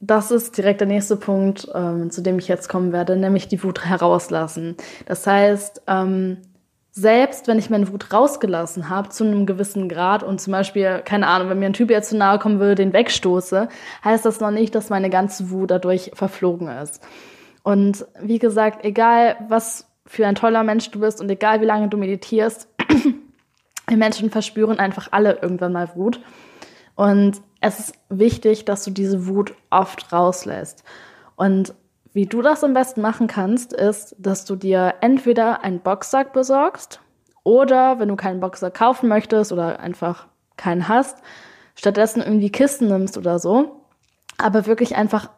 das 0.00 0.32
ist 0.32 0.56
direkt 0.56 0.80
der 0.80 0.88
nächste 0.88 1.16
Punkt, 1.16 1.68
ähm, 1.72 2.10
zu 2.10 2.20
dem 2.20 2.38
ich 2.38 2.48
jetzt 2.48 2.68
kommen 2.68 2.92
werde, 2.92 3.16
nämlich 3.16 3.46
die 3.46 3.62
Wut 3.62 3.84
herauslassen. 3.84 4.76
Das 5.06 5.24
heißt, 5.24 5.82
ähm, 5.86 6.38
selbst 6.96 7.48
wenn 7.48 7.58
ich 7.58 7.70
meine 7.70 7.92
Wut 7.92 8.12
rausgelassen 8.12 8.88
habe 8.88 9.08
zu 9.08 9.24
einem 9.24 9.46
gewissen 9.46 9.88
Grad 9.88 10.22
und 10.22 10.40
zum 10.40 10.52
Beispiel, 10.52 11.02
keine 11.04 11.26
Ahnung, 11.26 11.48
wenn 11.50 11.58
mir 11.58 11.66
ein 11.66 11.72
Typ 11.72 11.90
jetzt 11.90 12.10
zu 12.10 12.16
nahe 12.16 12.38
kommen 12.38 12.60
würde, 12.60 12.76
den 12.76 12.92
wegstoße, 12.92 13.68
heißt 14.04 14.24
das 14.24 14.38
noch 14.38 14.52
nicht, 14.52 14.76
dass 14.76 14.90
meine 14.90 15.10
ganze 15.10 15.50
Wut 15.50 15.72
dadurch 15.72 16.12
verflogen 16.14 16.68
ist. 16.68 17.02
Und 17.64 18.06
wie 18.20 18.38
gesagt, 18.38 18.84
egal 18.84 19.36
was 19.48 19.88
für 20.06 20.24
ein 20.24 20.36
toller 20.36 20.62
Mensch 20.62 20.88
du 20.92 21.00
bist 21.00 21.20
und 21.20 21.28
egal 21.28 21.60
wie 21.60 21.66
lange 21.66 21.88
du 21.88 21.96
meditierst, 21.96 22.68
wir 23.88 23.96
Menschen 23.96 24.30
verspüren 24.30 24.78
einfach 24.78 25.08
alle 25.10 25.40
irgendwann 25.42 25.72
mal 25.72 25.96
Wut. 25.96 26.20
Und 26.94 27.40
es 27.60 27.80
ist 27.80 27.94
wichtig, 28.08 28.66
dass 28.66 28.84
du 28.84 28.92
diese 28.92 29.26
Wut 29.26 29.52
oft 29.68 30.12
rauslässt. 30.12 30.84
Und 31.34 31.74
wie 32.14 32.26
du 32.26 32.40
das 32.40 32.64
am 32.64 32.72
besten 32.72 33.02
machen 33.02 33.26
kannst, 33.26 33.72
ist, 33.72 34.14
dass 34.18 34.44
du 34.44 34.56
dir 34.56 34.94
entweder 35.00 35.62
einen 35.62 35.80
Boxsack 35.80 36.32
besorgst 36.32 37.00
oder 37.42 37.98
wenn 37.98 38.08
du 38.08 38.16
keinen 38.16 38.40
Boxsack 38.40 38.74
kaufen 38.74 39.08
möchtest 39.08 39.52
oder 39.52 39.80
einfach 39.80 40.28
keinen 40.56 40.88
hast, 40.88 41.18
stattdessen 41.74 42.22
irgendwie 42.22 42.50
Kisten 42.50 42.86
nimmst 42.86 43.18
oder 43.18 43.38
so. 43.40 43.82
Aber 44.38 44.66
wirklich 44.66 44.94
einfach 44.96 45.28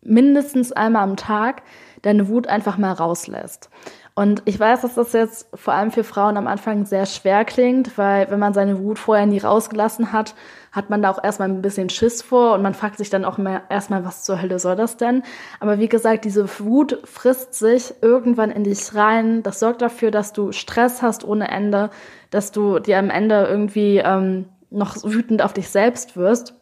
mindestens 0.00 0.72
einmal 0.72 1.02
am 1.02 1.16
Tag 1.16 1.62
deine 2.02 2.28
Wut 2.28 2.46
einfach 2.46 2.78
mal 2.78 2.92
rauslässt. 2.92 3.68
Und 4.16 4.42
ich 4.44 4.60
weiß, 4.60 4.82
dass 4.82 4.94
das 4.94 5.12
jetzt 5.12 5.48
vor 5.54 5.74
allem 5.74 5.90
für 5.90 6.04
Frauen 6.04 6.36
am 6.36 6.46
Anfang 6.46 6.86
sehr 6.86 7.04
schwer 7.04 7.44
klingt, 7.44 7.98
weil 7.98 8.30
wenn 8.30 8.38
man 8.38 8.54
seine 8.54 8.78
Wut 8.78 9.00
vorher 9.00 9.26
nie 9.26 9.40
rausgelassen 9.40 10.12
hat, 10.12 10.36
hat 10.70 10.88
man 10.88 11.02
da 11.02 11.10
auch 11.10 11.22
erstmal 11.22 11.48
ein 11.48 11.62
bisschen 11.62 11.90
Schiss 11.90 12.22
vor 12.22 12.54
und 12.54 12.62
man 12.62 12.74
fragt 12.74 12.98
sich 12.98 13.10
dann 13.10 13.24
auch 13.24 13.38
mehr, 13.38 13.62
erstmal, 13.70 14.04
was 14.04 14.22
zur 14.22 14.40
Hölle 14.40 14.60
soll 14.60 14.76
das 14.76 14.96
denn? 14.96 15.24
Aber 15.58 15.80
wie 15.80 15.88
gesagt, 15.88 16.24
diese 16.24 16.46
Wut 16.60 17.00
frisst 17.02 17.54
sich 17.54 17.92
irgendwann 18.02 18.52
in 18.52 18.62
dich 18.62 18.94
rein. 18.94 19.42
Das 19.42 19.58
sorgt 19.58 19.82
dafür, 19.82 20.12
dass 20.12 20.32
du 20.32 20.52
Stress 20.52 21.02
hast 21.02 21.24
ohne 21.24 21.48
Ende, 21.48 21.90
dass 22.30 22.52
du 22.52 22.78
dir 22.78 22.98
am 22.98 23.10
Ende 23.10 23.46
irgendwie 23.48 23.98
ähm, 23.98 24.46
noch 24.70 24.96
wütend 25.02 25.42
auf 25.42 25.54
dich 25.54 25.70
selbst 25.70 26.16
wirst. 26.16 26.54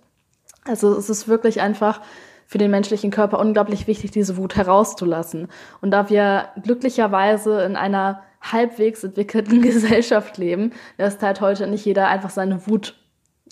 Also 0.65 0.97
es 0.97 1.11
ist 1.11 1.29
wirklich 1.29 1.61
einfach 1.61 2.01
für 2.53 2.59
den 2.59 2.71
menschlichen 2.71 3.11
Körper 3.11 3.41
unglaublich 3.41 3.87
wichtig, 3.87 4.11
diese 4.11 4.37
Wut 4.37 4.57
herauszulassen. 4.57 5.49
Und 5.81 5.91
da 5.91 6.11
wir 6.11 6.49
glücklicherweise 6.63 7.63
in 7.63 7.77
einer 7.77 8.21
halbwegs 8.43 9.03
entwickelten 9.03 9.63
Gesellschaft 9.63 10.37
leben, 10.37 10.73
lässt 10.99 11.23
halt 11.23 11.41
heute 11.41 11.67
nicht 11.67 11.87
jeder 11.87 12.09
einfach 12.09 12.29
seine 12.29 12.67
Wut 12.67 12.95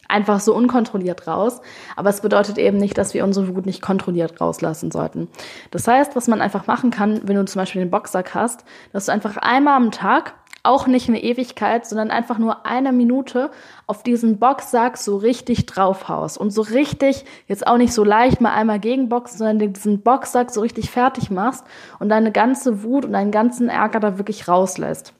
einfach 0.06 0.38
so 0.38 0.54
unkontrolliert 0.54 1.26
raus. 1.26 1.62
Aber 1.96 2.10
es 2.10 2.20
bedeutet 2.20 2.58
eben 2.58 2.76
nicht, 2.76 2.98
dass 2.98 3.14
wir 3.14 3.24
unsere 3.24 3.56
Wut 3.56 3.64
nicht 3.64 3.80
kontrolliert 3.80 4.38
rauslassen 4.38 4.90
sollten. 4.90 5.28
Das 5.70 5.88
heißt, 5.88 6.14
was 6.14 6.28
man 6.28 6.42
einfach 6.42 6.66
machen 6.66 6.90
kann, 6.90 7.22
wenn 7.26 7.36
du 7.36 7.44
zum 7.46 7.60
Beispiel 7.60 7.80
den 7.80 7.90
Boxsack 7.90 8.34
hast, 8.34 8.66
dass 8.92 9.06
du 9.06 9.12
einfach 9.12 9.38
einmal 9.38 9.76
am 9.76 9.92
Tag 9.92 10.34
auch 10.62 10.86
nicht 10.86 11.08
eine 11.08 11.22
Ewigkeit, 11.22 11.86
sondern 11.86 12.10
einfach 12.10 12.38
nur 12.38 12.66
eine 12.66 12.92
Minute 12.92 13.50
auf 13.86 14.02
diesen 14.02 14.38
Boxsack 14.38 14.98
so 14.98 15.16
richtig 15.16 15.66
draufhaust 15.66 16.38
und 16.38 16.50
so 16.50 16.62
richtig, 16.62 17.24
jetzt 17.46 17.66
auch 17.66 17.78
nicht 17.78 17.94
so 17.94 18.04
leicht 18.04 18.40
mal 18.40 18.52
einmal 18.52 18.78
gegenboxen, 18.78 19.38
sondern 19.38 19.72
diesen 19.72 20.02
Boxsack 20.02 20.50
so 20.50 20.60
richtig 20.60 20.90
fertig 20.90 21.30
machst 21.30 21.64
und 21.98 22.10
deine 22.10 22.32
ganze 22.32 22.82
Wut 22.82 23.04
und 23.04 23.12
deinen 23.12 23.30
ganzen 23.30 23.68
Ärger 23.68 24.00
da 24.00 24.18
wirklich 24.18 24.48
rauslässt. 24.48 25.14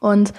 Und 0.00 0.32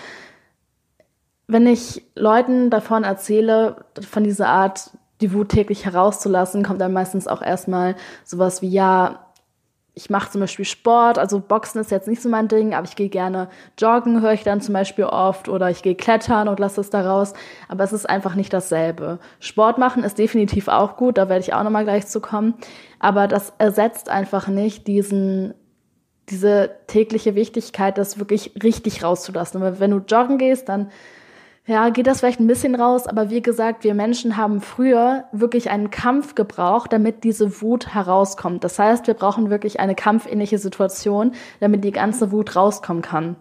wenn 1.47 1.65
ich 1.65 2.03
Leuten 2.15 2.69
davon 2.69 3.03
erzähle, 3.03 3.85
von 4.07 4.23
dieser 4.23 4.49
Art, 4.49 4.91
die 5.21 5.33
Wut 5.33 5.49
täglich 5.49 5.85
herauszulassen, 5.85 6.63
kommt 6.63 6.79
dann 6.79 6.93
meistens 6.93 7.27
auch 7.27 7.41
erstmal 7.41 7.95
sowas 8.23 8.61
wie, 8.61 8.69
ja, 8.69 9.28
ich 9.99 10.09
mache 10.09 10.31
zum 10.31 10.39
Beispiel 10.39 10.63
Sport, 10.63 11.19
also 11.19 11.41
Boxen 11.41 11.81
ist 11.81 11.91
jetzt 11.91 12.07
nicht 12.07 12.21
so 12.21 12.29
mein 12.29 12.47
Ding, 12.47 12.73
aber 12.73 12.87
ich 12.87 12.95
gehe 12.95 13.09
gerne 13.09 13.49
joggen, 13.77 14.21
höre 14.21 14.31
ich 14.31 14.43
dann 14.43 14.61
zum 14.61 14.73
Beispiel 14.73 15.03
oft, 15.03 15.49
oder 15.49 15.69
ich 15.69 15.81
gehe 15.81 15.95
klettern 15.95 16.47
und 16.47 16.57
lasse 16.57 16.79
es 16.79 16.89
da 16.89 17.01
raus. 17.01 17.33
Aber 17.67 17.83
es 17.83 17.91
ist 17.91 18.09
einfach 18.09 18.35
nicht 18.35 18.53
dasselbe. 18.53 19.19
Sport 19.41 19.77
machen 19.77 20.05
ist 20.05 20.17
definitiv 20.17 20.69
auch 20.69 20.95
gut, 20.95 21.17
da 21.17 21.27
werde 21.27 21.41
ich 21.41 21.53
auch 21.53 21.63
nochmal 21.63 21.83
gleich 21.83 22.07
zu 22.07 22.21
kommen. 22.21 22.53
Aber 22.99 23.27
das 23.27 23.51
ersetzt 23.57 24.07
einfach 24.07 24.47
nicht 24.47 24.87
diesen, 24.87 25.53
diese 26.29 26.69
tägliche 26.87 27.35
Wichtigkeit, 27.35 27.97
das 27.97 28.19
wirklich 28.19 28.53
richtig 28.63 29.03
rauszulassen. 29.03 29.61
Aber 29.61 29.81
wenn 29.81 29.91
du 29.91 29.97
joggen 29.97 30.37
gehst, 30.37 30.69
dann 30.69 30.91
ja, 31.65 31.89
geht 31.89 32.07
das 32.07 32.19
vielleicht 32.19 32.39
ein 32.39 32.47
bisschen 32.47 32.73
raus, 32.73 33.05
aber 33.05 33.29
wie 33.29 33.41
gesagt, 33.41 33.83
wir 33.83 33.93
Menschen 33.93 34.37
haben 34.37 34.59
früher 34.59 35.25
wirklich 35.31 35.69
einen 35.69 35.91
Kampf 35.91 36.33
gebraucht, 36.33 36.91
damit 36.91 37.23
diese 37.23 37.61
Wut 37.61 37.93
herauskommt. 37.93 38.63
Das 38.63 38.79
heißt, 38.79 39.05
wir 39.05 39.13
brauchen 39.13 39.49
wirklich 39.49 39.79
eine 39.79 39.93
kampfähnliche 39.93 40.57
Situation, 40.57 41.33
damit 41.59 41.83
die 41.83 41.91
ganze 41.91 42.31
Wut 42.31 42.55
rauskommen 42.55 43.03
kann. 43.03 43.35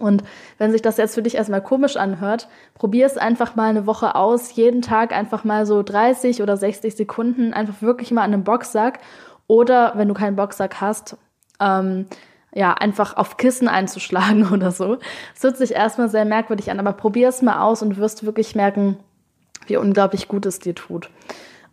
Und 0.00 0.24
wenn 0.58 0.72
sich 0.72 0.82
das 0.82 0.96
jetzt 0.96 1.14
für 1.14 1.22
dich 1.22 1.36
erstmal 1.36 1.62
komisch 1.62 1.96
anhört, 1.96 2.48
probier 2.74 3.06
es 3.06 3.18
einfach 3.18 3.54
mal 3.54 3.68
eine 3.68 3.86
Woche 3.86 4.14
aus, 4.14 4.54
jeden 4.54 4.82
Tag 4.82 5.12
einfach 5.12 5.44
mal 5.44 5.66
so 5.66 5.82
30 5.82 6.42
oder 6.42 6.56
60 6.56 6.96
Sekunden 6.96 7.52
einfach 7.52 7.82
wirklich 7.82 8.10
mal 8.10 8.22
an 8.22 8.32
einem 8.32 8.44
Boxsack 8.44 9.00
oder 9.46 9.92
wenn 9.96 10.08
du 10.08 10.14
keinen 10.14 10.36
Boxsack 10.36 10.80
hast, 10.80 11.16
ähm, 11.60 12.06
ja, 12.52 12.74
einfach 12.74 13.16
auf 13.16 13.36
Kissen 13.36 13.68
einzuschlagen 13.68 14.48
oder 14.52 14.70
so. 14.70 14.98
Es 15.34 15.42
hört 15.42 15.56
sich 15.56 15.72
erstmal 15.72 16.08
sehr 16.08 16.24
merkwürdig 16.24 16.70
an, 16.70 16.80
aber 16.80 16.92
probier 16.92 17.28
es 17.28 17.42
mal 17.42 17.60
aus 17.60 17.82
und 17.82 17.96
wirst 17.96 18.24
wirklich 18.24 18.54
merken, 18.54 18.96
wie 19.66 19.76
unglaublich 19.76 20.28
gut 20.28 20.46
es 20.46 20.58
dir 20.58 20.74
tut. 20.74 21.10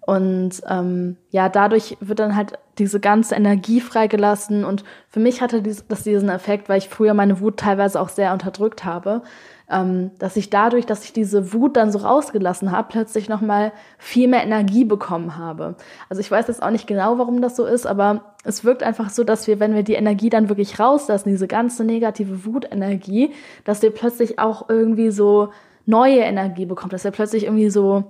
Und 0.07 0.61
ähm, 0.69 1.17
ja, 1.31 1.49
dadurch 1.49 1.97
wird 1.99 2.19
dann 2.19 2.37
halt 2.37 2.53
diese 2.77 3.01
ganze 3.01 3.35
Energie 3.35 3.81
freigelassen. 3.81 4.63
Und 4.63 4.85
für 5.09 5.19
mich 5.19 5.41
hatte 5.41 5.61
das 5.61 6.03
diesen 6.03 6.29
Effekt, 6.29 6.69
weil 6.69 6.77
ich 6.77 6.87
früher 6.87 7.13
meine 7.13 7.41
Wut 7.41 7.57
teilweise 7.57 7.99
auch 7.99 8.07
sehr 8.07 8.31
unterdrückt 8.31 8.85
habe, 8.85 9.21
ähm, 9.69 10.11
dass 10.19 10.37
ich 10.37 10.49
dadurch, 10.49 10.85
dass 10.85 11.03
ich 11.03 11.13
diese 11.13 11.53
Wut 11.53 11.75
dann 11.75 11.91
so 11.91 11.99
rausgelassen 11.99 12.71
habe, 12.71 12.87
plötzlich 12.89 13.27
nochmal 13.27 13.73
viel 13.97 14.27
mehr 14.27 14.43
Energie 14.43 14.85
bekommen 14.85 15.37
habe. 15.37 15.75
Also 16.09 16.21
ich 16.21 16.31
weiß 16.31 16.47
jetzt 16.47 16.63
auch 16.63 16.69
nicht 16.69 16.87
genau, 16.87 17.17
warum 17.17 17.41
das 17.41 17.55
so 17.55 17.65
ist, 17.65 17.85
aber 17.85 18.35
es 18.43 18.63
wirkt 18.63 18.83
einfach 18.83 19.09
so, 19.09 19.23
dass 19.23 19.47
wir, 19.47 19.59
wenn 19.59 19.75
wir 19.75 19.83
die 19.83 19.95
Energie 19.95 20.29
dann 20.29 20.49
wirklich 20.49 20.79
rauslassen, 20.79 21.29
diese 21.29 21.47
ganze 21.47 21.83
negative 21.83 22.45
Wutenergie, 22.45 23.33
dass 23.65 23.81
wir 23.81 23.91
plötzlich 23.91 24.39
auch 24.39 24.69
irgendwie 24.69 25.11
so 25.11 25.49
neue 25.85 26.19
Energie 26.19 26.65
bekommen, 26.65 26.91
dass 26.91 27.03
wir 27.03 27.11
plötzlich 27.11 27.43
irgendwie 27.43 27.69
so 27.69 28.05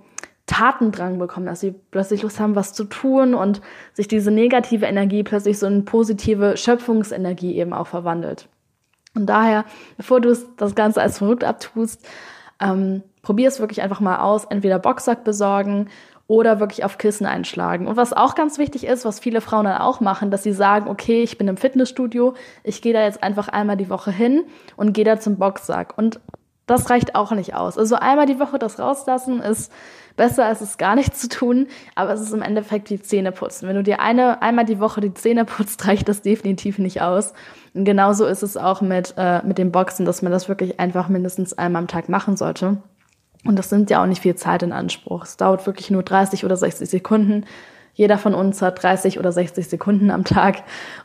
Tatendrang 0.46 1.20
bekommen, 1.20 1.46
dass 1.46 1.60
sie 1.60 1.74
plötzlich 1.92 2.22
Lust 2.22 2.40
haben, 2.40 2.56
was 2.56 2.74
zu 2.74 2.86
tun 2.86 3.34
und 3.34 3.62
sich 3.94 4.08
diese 4.08 4.32
negative 4.32 4.86
Energie 4.86 5.24
plötzlich 5.24 5.60
so 5.60 5.68
in 5.68 5.86
positive 5.86 6.56
Schöpfungsenergie 6.56 7.58
eben 7.58 7.74
auch 7.74 7.88
verwandelt. 7.88 8.48
Und 9.18 9.26
daher, 9.26 9.66
bevor 9.98 10.22
du 10.22 10.38
das 10.58 10.76
Ganze 10.76 11.02
als 11.02 11.18
verrückt 11.18 11.44
abtust, 11.44 12.06
ähm, 12.62 13.04
probier 13.22 13.48
es 13.48 13.60
wirklich 13.60 13.82
einfach 13.82 14.00
mal 14.00 14.20
aus. 14.20 14.46
Entweder 14.46 14.80
Boxsack 14.80 15.24
besorgen 15.24 15.90
oder 16.28 16.60
wirklich 16.60 16.84
auf 16.84 16.98
Kissen 16.98 17.26
einschlagen. 17.26 17.88
Und 17.88 17.98
was 17.98 18.14
auch 18.14 18.36
ganz 18.36 18.58
wichtig 18.58 18.86
ist, 18.86 19.06
was 19.06 19.20
viele 19.20 19.42
Frauen 19.42 19.66
dann 19.66 19.82
auch 19.82 20.02
machen, 20.02 20.30
dass 20.30 20.44
sie 20.44 20.52
sagen, 20.52 20.90
okay, 20.90 21.24
ich 21.24 21.38
bin 21.38 21.48
im 21.48 21.58
Fitnessstudio, 21.58 22.34
ich 22.64 22.82
gehe 22.82 22.94
da 22.94 23.02
jetzt 23.02 23.24
einfach 23.24 23.48
einmal 23.48 23.78
die 23.78 23.90
Woche 23.90 24.12
hin 24.12 24.44
und 24.76 24.94
gehe 24.94 25.06
da 25.06 25.20
zum 25.20 25.38
Boxsack. 25.38 25.98
Und 25.98 26.20
das 26.66 26.90
reicht 26.90 27.16
auch 27.16 27.32
nicht 27.32 27.56
aus. 27.56 27.78
Also 27.78 27.96
einmal 27.96 28.26
die 28.26 28.40
Woche 28.40 28.60
das 28.60 28.78
rauslassen 28.78 29.42
ist 29.42 29.72
besser, 30.18 30.46
als 30.46 30.60
es 30.60 30.78
gar 30.78 30.96
nichts 30.96 31.22
zu 31.22 31.30
tun, 31.30 31.68
aber 31.96 32.12
es 32.12 32.20
ist 32.20 32.34
im 32.34 32.42
Endeffekt 32.42 32.90
wie 32.90 33.00
Zähne 33.00 33.32
putzen. 33.32 33.70
Wenn 33.70 33.78
du 33.78 33.84
dir 33.84 34.02
eine, 34.02 34.42
einmal 34.42 34.66
die 34.66 34.80
Woche 34.80 35.00
die 35.00 35.14
Zähne 35.14 35.46
putzt, 35.46 35.86
reicht 35.88 36.10
das 36.10 36.22
definitiv 36.22 36.80
nicht 36.80 37.02
aus. 37.02 37.34
Und 37.74 37.86
genauso 37.86 38.26
ist 38.26 38.44
es 38.44 38.58
auch 38.58 38.82
mit, 38.82 39.14
äh, 39.18 39.42
mit 39.46 39.58
dem 39.58 39.72
Boxen, 39.72 40.06
dass 40.06 40.22
man 40.22 40.34
das 40.34 40.50
wirklich 40.50 40.80
einfach 40.80 41.08
mindestens 41.08 41.58
einmal 41.58 41.84
am 41.84 41.88
Tag 41.88 42.10
machen 42.10 42.36
sollte. 42.36 42.78
Und 43.46 43.58
das 43.58 43.72
nimmt 43.72 43.90
ja 43.90 44.02
auch 44.02 44.08
nicht 44.08 44.24
viel 44.24 44.36
Zeit 44.36 44.64
in 44.64 44.74
Anspruch. 44.74 45.24
Es 45.24 45.38
dauert 45.38 45.66
wirklich 45.66 45.90
nur 45.90 46.04
30 46.04 46.44
oder 46.44 46.58
60 46.58 46.90
Sekunden. 46.90 47.46
Jeder 47.98 48.20
von 48.20 48.36
uns 48.36 48.62
hat 48.62 48.84
30 48.84 49.18
oder 49.18 49.32
60 49.32 49.68
Sekunden 49.68 50.12
am 50.12 50.24
Tag, 50.24 50.58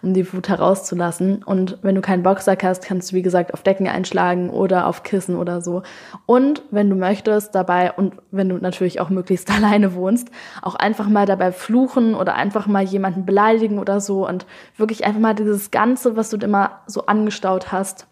um 0.02 0.12
die 0.12 0.30
Wut 0.30 0.50
herauszulassen. 0.50 1.42
Und 1.42 1.78
wenn 1.80 1.94
du 1.94 2.02
keinen 2.02 2.22
Boxsack 2.22 2.62
hast, 2.62 2.84
kannst 2.84 3.10
du, 3.10 3.16
wie 3.16 3.22
gesagt, 3.22 3.54
auf 3.54 3.62
Decken 3.62 3.88
einschlagen 3.88 4.50
oder 4.50 4.86
auf 4.86 5.02
Kissen 5.02 5.36
oder 5.36 5.62
so. 5.62 5.82
Und 6.26 6.62
wenn 6.70 6.90
du 6.90 6.94
möchtest, 6.94 7.54
dabei, 7.54 7.92
und 7.92 8.16
wenn 8.30 8.50
du 8.50 8.58
natürlich 8.58 9.00
auch 9.00 9.08
möglichst 9.08 9.50
alleine 9.56 9.94
wohnst, 9.94 10.28
auch 10.60 10.74
einfach 10.74 11.08
mal 11.08 11.24
dabei 11.24 11.50
fluchen 11.50 12.14
oder 12.14 12.34
einfach 12.34 12.66
mal 12.66 12.82
jemanden 12.82 13.24
beleidigen 13.24 13.78
oder 13.78 13.98
so 13.98 14.28
und 14.28 14.44
wirklich 14.76 15.06
einfach 15.06 15.20
mal 15.20 15.34
dieses 15.34 15.70
Ganze, 15.70 16.14
was 16.14 16.28
du 16.28 16.36
immer 16.36 16.82
so 16.86 17.06
angestaut 17.06 17.72
hast, 17.72 18.06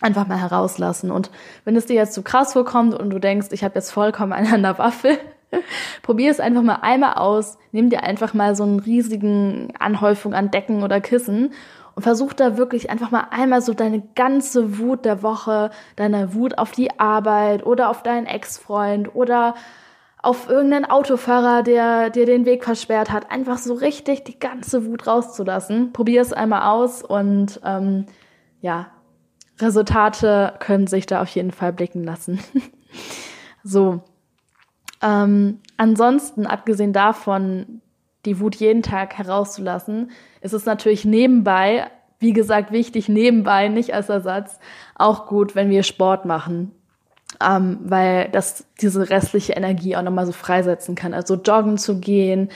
einfach 0.00 0.26
mal 0.26 0.40
herauslassen. 0.40 1.10
Und 1.10 1.30
wenn 1.66 1.76
es 1.76 1.84
dir 1.84 1.96
jetzt 1.96 2.14
zu 2.14 2.22
krass 2.22 2.54
vorkommt 2.54 2.94
und 2.94 3.10
du 3.10 3.18
denkst, 3.18 3.48
ich 3.50 3.62
habe 3.62 3.74
jetzt 3.74 3.90
vollkommen 3.90 4.32
einen 4.32 4.54
an 4.54 4.62
der 4.62 4.78
Waffel, 4.78 5.18
Probier 6.02 6.30
es 6.30 6.40
einfach 6.40 6.62
mal 6.62 6.78
einmal 6.82 7.14
aus. 7.14 7.58
Nimm 7.72 7.90
dir 7.90 8.02
einfach 8.02 8.34
mal 8.34 8.56
so 8.56 8.64
einen 8.64 8.80
riesigen 8.80 9.72
Anhäufung 9.78 10.34
an 10.34 10.50
Decken 10.50 10.82
oder 10.82 11.00
Kissen 11.00 11.52
und 11.94 12.02
versuch 12.02 12.34
da 12.34 12.56
wirklich 12.56 12.90
einfach 12.90 13.10
mal 13.10 13.28
einmal 13.30 13.62
so 13.62 13.72
deine 13.72 14.02
ganze 14.14 14.78
Wut 14.78 15.04
der 15.04 15.22
Woche, 15.22 15.70
deine 15.96 16.34
Wut 16.34 16.58
auf 16.58 16.72
die 16.72 17.00
Arbeit 17.00 17.64
oder 17.64 17.88
auf 17.88 18.02
deinen 18.02 18.26
Ex-Freund 18.26 19.14
oder 19.14 19.54
auf 20.22 20.48
irgendeinen 20.48 20.84
Autofahrer, 20.84 21.62
der 21.62 22.10
dir 22.10 22.26
den 22.26 22.44
Weg 22.44 22.64
versperrt 22.64 23.10
hat, 23.12 23.30
einfach 23.30 23.58
so 23.58 23.74
richtig 23.74 24.24
die 24.24 24.38
ganze 24.38 24.84
Wut 24.84 25.06
rauszulassen. 25.06 25.92
Probier 25.92 26.20
es 26.20 26.32
einmal 26.32 26.62
aus 26.62 27.02
und 27.02 27.60
ähm, 27.64 28.06
ja, 28.60 28.88
Resultate 29.60 30.54
können 30.58 30.86
sich 30.86 31.06
da 31.06 31.22
auf 31.22 31.28
jeden 31.28 31.52
Fall 31.52 31.72
blicken 31.72 32.04
lassen. 32.04 32.40
so, 33.62 34.02
ähm, 35.06 35.60
ansonsten, 35.76 36.46
abgesehen 36.46 36.92
davon, 36.92 37.80
die 38.24 38.40
Wut 38.40 38.56
jeden 38.56 38.82
Tag 38.82 39.16
herauszulassen, 39.16 40.10
ist 40.40 40.52
es 40.52 40.64
natürlich 40.66 41.04
nebenbei 41.04 41.90
wie 42.18 42.32
gesagt, 42.32 42.72
wichtig 42.72 43.08
nebenbei, 43.08 43.68
nicht 43.68 43.94
als 43.94 44.08
Ersatz, 44.08 44.58
auch 44.94 45.26
gut, 45.26 45.54
wenn 45.54 45.70
wir 45.70 45.82
Sport 45.82 46.24
machen. 46.24 46.72
Ähm, 47.44 47.78
weil 47.82 48.30
das 48.30 48.66
diese 48.80 49.10
restliche 49.10 49.52
Energie 49.52 49.96
auch 49.96 50.02
nochmal 50.02 50.24
so 50.24 50.32
freisetzen 50.32 50.94
kann. 50.94 51.12
Also 51.12 51.34
joggen 51.34 51.76
zu 51.76 52.00
gehen, 52.00 52.48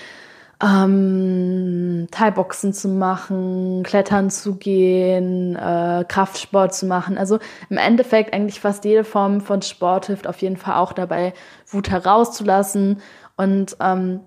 ähm, 0.63 2.09
Thai-Boxen 2.11 2.73
zu 2.73 2.89
machen, 2.89 3.83
Klettern 3.83 4.31
zu 4.31 4.57
gehen, 4.57 5.57
äh, 5.57 6.05
Kraftsport 6.07 6.75
zu 6.75 6.87
machen. 6.87 7.17
Also 7.17 7.39
im 7.71 7.79
Endeffekt 7.79 8.35
eigentlich 8.35 8.61
fast 8.61 8.85
jede 8.85 9.05
Form 9.05 9.41
von 9.41 9.63
Sport 9.63 10.07
hilft 10.07 10.27
auf 10.27 10.39
jeden 10.43 10.57
Fall 10.57 10.75
auch 10.75 10.93
dabei, 10.93 11.33
Wut 11.67 11.91
herauszulassen. 11.91 13.01
Und 13.37 13.77
ähm, 13.81 14.21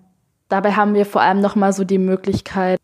dabei 0.49 0.73
haben 0.73 0.95
wir 0.95 1.05
vor 1.05 1.21
allem 1.21 1.39
nochmal 1.39 1.73
so 1.73 1.83
die 1.83 1.99
Möglichkeit, 1.99 2.79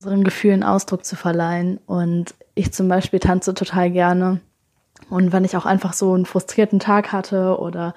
unseren 0.00 0.22
Gefühlen 0.22 0.62
Ausdruck 0.62 1.04
zu 1.04 1.16
verleihen. 1.16 1.78
Und 1.86 2.34
ich 2.54 2.72
zum 2.72 2.86
Beispiel 2.86 3.18
tanze 3.18 3.54
total 3.54 3.90
gerne. 3.90 4.40
Und 5.10 5.32
wenn 5.32 5.44
ich 5.44 5.56
auch 5.56 5.66
einfach 5.66 5.92
so 5.92 6.12
einen 6.12 6.26
frustrierten 6.26 6.78
Tag 6.78 7.12
hatte 7.12 7.58
oder 7.58 7.94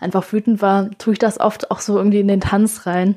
einfach 0.00 0.30
wütend 0.32 0.60
war, 0.60 0.90
tue 0.98 1.14
ich 1.14 1.18
das 1.18 1.40
oft 1.40 1.70
auch 1.70 1.80
so 1.80 1.96
irgendwie 1.96 2.20
in 2.20 2.28
den 2.28 2.40
Tanz 2.40 2.86
rein. 2.86 3.14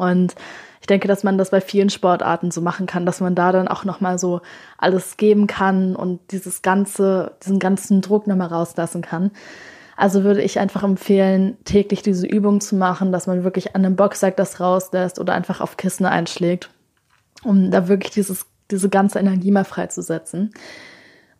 Und 0.00 0.34
ich 0.80 0.86
denke, 0.86 1.08
dass 1.08 1.24
man 1.24 1.36
das 1.36 1.50
bei 1.50 1.60
vielen 1.60 1.90
Sportarten 1.90 2.50
so 2.50 2.62
machen 2.62 2.86
kann, 2.86 3.04
dass 3.04 3.20
man 3.20 3.34
da 3.34 3.52
dann 3.52 3.68
auch 3.68 3.84
nochmal 3.84 4.18
so 4.18 4.40
alles 4.78 5.18
geben 5.18 5.46
kann 5.46 5.94
und 5.94 6.20
dieses 6.30 6.62
ganze, 6.62 7.32
diesen 7.42 7.58
ganzen 7.58 8.00
Druck 8.00 8.26
nochmal 8.26 8.48
rauslassen 8.48 9.02
kann. 9.02 9.30
Also 9.96 10.24
würde 10.24 10.40
ich 10.40 10.58
einfach 10.58 10.82
empfehlen, 10.82 11.58
täglich 11.64 12.00
diese 12.00 12.26
Übung 12.26 12.62
zu 12.62 12.76
machen, 12.76 13.12
dass 13.12 13.26
man 13.26 13.44
wirklich 13.44 13.76
an 13.76 13.84
einem 13.84 13.96
Boxsack 13.96 14.38
das 14.38 14.58
rauslässt 14.58 15.18
oder 15.18 15.34
einfach 15.34 15.60
auf 15.60 15.76
Kissen 15.76 16.06
einschlägt, 16.06 16.70
um 17.44 17.70
da 17.70 17.86
wirklich 17.86 18.12
dieses, 18.12 18.46
diese 18.70 18.88
ganze 18.88 19.18
Energie 19.18 19.50
mal 19.50 19.66
freizusetzen. 19.66 20.54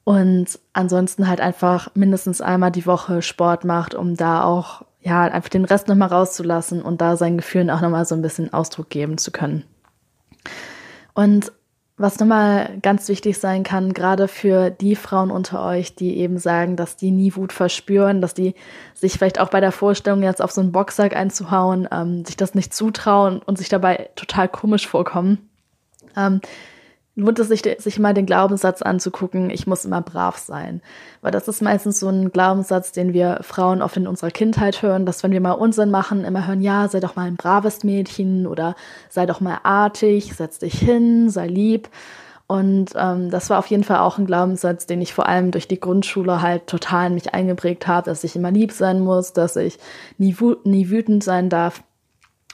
Und 0.04 0.58
ansonsten 0.74 1.28
halt 1.28 1.40
einfach 1.40 1.88
mindestens 1.94 2.42
einmal 2.42 2.72
die 2.72 2.84
Woche 2.84 3.22
Sport 3.22 3.64
macht, 3.64 3.94
um 3.94 4.16
da 4.16 4.44
auch 4.44 4.82
ja, 5.02 5.22
einfach 5.22 5.48
den 5.48 5.64
Rest 5.64 5.88
nochmal 5.88 6.08
rauszulassen 6.08 6.82
und 6.82 7.00
da 7.00 7.16
seinen 7.16 7.38
Gefühlen 7.38 7.70
auch 7.70 7.80
nochmal 7.80 8.04
so 8.04 8.14
ein 8.14 8.22
bisschen 8.22 8.52
Ausdruck 8.52 8.90
geben 8.90 9.18
zu 9.18 9.30
können. 9.30 9.64
Und 11.14 11.52
was 12.00 12.18
nochmal 12.18 12.78
ganz 12.80 13.08
wichtig 13.08 13.38
sein 13.38 13.62
kann, 13.62 13.92
gerade 13.92 14.26
für 14.26 14.70
die 14.70 14.96
Frauen 14.96 15.30
unter 15.30 15.62
euch, 15.62 15.94
die 15.94 16.16
eben 16.16 16.38
sagen, 16.38 16.76
dass 16.76 16.96
die 16.96 17.10
nie 17.10 17.36
Wut 17.36 17.52
verspüren, 17.52 18.22
dass 18.22 18.32
die 18.32 18.54
sich 18.94 19.12
vielleicht 19.12 19.38
auch 19.38 19.50
bei 19.50 19.60
der 19.60 19.70
Vorstellung, 19.70 20.22
jetzt 20.22 20.40
auf 20.40 20.50
so 20.50 20.62
einen 20.62 20.72
Boxsack 20.72 21.14
einzuhauen, 21.14 21.86
ähm, 21.92 22.24
sich 22.24 22.38
das 22.38 22.54
nicht 22.54 22.72
zutrauen 22.72 23.40
und 23.44 23.58
sich 23.58 23.68
dabei 23.68 24.08
total 24.16 24.48
komisch 24.48 24.88
vorkommen. 24.88 25.50
Ähm, 26.16 26.40
lohnt 27.20 27.38
es 27.38 27.48
sich, 27.48 27.62
sich 27.78 27.98
mal 27.98 28.14
den 28.14 28.26
Glaubenssatz 28.26 28.82
anzugucken, 28.82 29.50
ich 29.50 29.66
muss 29.66 29.84
immer 29.84 30.00
brav 30.00 30.38
sein. 30.38 30.80
Weil 31.20 31.30
das 31.30 31.48
ist 31.48 31.62
meistens 31.62 32.00
so 32.00 32.08
ein 32.08 32.32
Glaubenssatz, 32.32 32.92
den 32.92 33.12
wir 33.12 33.40
Frauen 33.42 33.82
oft 33.82 33.96
in 33.96 34.06
unserer 34.06 34.30
Kindheit 34.30 34.82
hören, 34.82 35.06
dass 35.06 35.22
wenn 35.22 35.32
wir 35.32 35.40
mal 35.40 35.52
Unsinn 35.52 35.90
machen, 35.90 36.24
immer 36.24 36.46
hören, 36.46 36.62
ja, 36.62 36.88
sei 36.88 37.00
doch 37.00 37.16
mal 37.16 37.26
ein 37.26 37.36
braves 37.36 37.84
Mädchen 37.84 38.46
oder 38.46 38.74
sei 39.08 39.26
doch 39.26 39.40
mal 39.40 39.58
artig, 39.62 40.34
setz 40.34 40.58
dich 40.58 40.78
hin, 40.78 41.28
sei 41.30 41.46
lieb. 41.46 41.88
Und 42.46 42.94
ähm, 42.96 43.30
das 43.30 43.48
war 43.48 43.60
auf 43.60 43.66
jeden 43.66 43.84
Fall 43.84 43.98
auch 43.98 44.18
ein 44.18 44.26
Glaubenssatz, 44.26 44.86
den 44.86 45.00
ich 45.00 45.14
vor 45.14 45.28
allem 45.28 45.52
durch 45.52 45.68
die 45.68 45.78
Grundschule 45.78 46.42
halt 46.42 46.66
total 46.66 47.06
in 47.06 47.14
mich 47.14 47.32
eingeprägt 47.32 47.86
habe, 47.86 48.10
dass 48.10 48.24
ich 48.24 48.34
immer 48.34 48.50
lieb 48.50 48.72
sein 48.72 48.98
muss, 48.98 49.32
dass 49.32 49.54
ich 49.54 49.78
nie, 50.18 50.34
nie 50.64 50.90
wütend 50.90 51.22
sein 51.22 51.48
darf. 51.48 51.84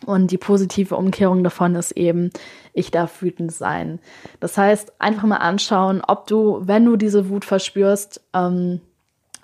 Und 0.05 0.31
die 0.31 0.39
positive 0.39 0.95
Umkehrung 0.95 1.43
davon 1.43 1.75
ist 1.75 1.93
eben, 1.93 2.31
ich 2.75 2.91
darf 2.91 3.23
wütend 3.23 3.51
sein. 3.51 3.99
Das 4.41 4.59
heißt, 4.59 5.01
einfach 5.01 5.25
mal 5.25 5.37
anschauen, 5.37 6.03
ob 6.07 6.27
du, 6.27 6.61
wenn 6.63 6.85
du 6.85 6.97
diese 6.97 7.31
Wut 7.31 7.47
verspürst, 7.47 8.21
ähm, 8.35 8.81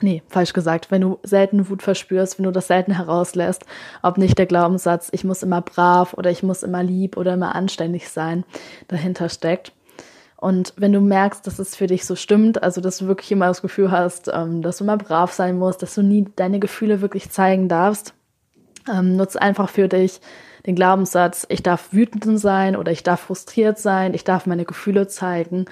nee, 0.02 0.22
falsch 0.28 0.52
gesagt, 0.52 0.90
wenn 0.90 1.00
du 1.00 1.18
selten 1.22 1.70
Wut 1.70 1.82
verspürst, 1.82 2.38
wenn 2.38 2.44
du 2.44 2.50
das 2.50 2.66
selten 2.66 2.92
herauslässt, 2.92 3.64
ob 4.02 4.18
nicht 4.18 4.36
der 4.36 4.46
Glaubenssatz, 4.46 5.08
ich 5.12 5.24
muss 5.24 5.42
immer 5.42 5.62
brav 5.62 6.12
oder 6.14 6.30
ich 6.30 6.42
muss 6.42 6.62
immer 6.62 6.82
lieb 6.82 7.16
oder 7.16 7.34
immer 7.34 7.54
anständig 7.54 8.10
sein, 8.10 8.44
dahinter 8.88 9.30
steckt. 9.30 9.72
Und 10.36 10.74
wenn 10.76 10.92
du 10.92 11.00
merkst, 11.00 11.46
dass 11.46 11.60
es 11.60 11.76
für 11.76 11.86
dich 11.86 12.04
so 12.04 12.16
stimmt, 12.16 12.62
also 12.62 12.80
dass 12.80 12.98
du 12.98 13.06
wirklich 13.06 13.30
immer 13.30 13.46
das 13.46 13.62
Gefühl 13.62 13.92
hast, 13.92 14.28
ähm, 14.28 14.60
dass 14.60 14.78
du 14.78 14.84
immer 14.84 14.96
brav 14.98 15.32
sein 15.32 15.56
musst, 15.56 15.82
dass 15.82 15.94
du 15.94 16.02
nie 16.02 16.26
deine 16.36 16.58
Gefühle 16.58 17.00
wirklich 17.00 17.30
zeigen 17.30 17.68
darfst, 17.68 18.12
ähm, 18.90 19.16
nutz 19.16 19.36
einfach 19.36 19.68
für 19.68 19.88
dich 19.88 20.20
den 20.66 20.76
Glaubenssatz, 20.76 21.46
ich 21.48 21.62
darf 21.62 21.92
wütend 21.92 22.38
sein 22.38 22.76
oder 22.76 22.92
ich 22.92 23.02
darf 23.02 23.20
frustriert 23.20 23.78
sein, 23.78 24.14
ich 24.14 24.24
darf 24.24 24.46
meine 24.46 24.64
Gefühle 24.64 25.08
zeigen. 25.08 25.66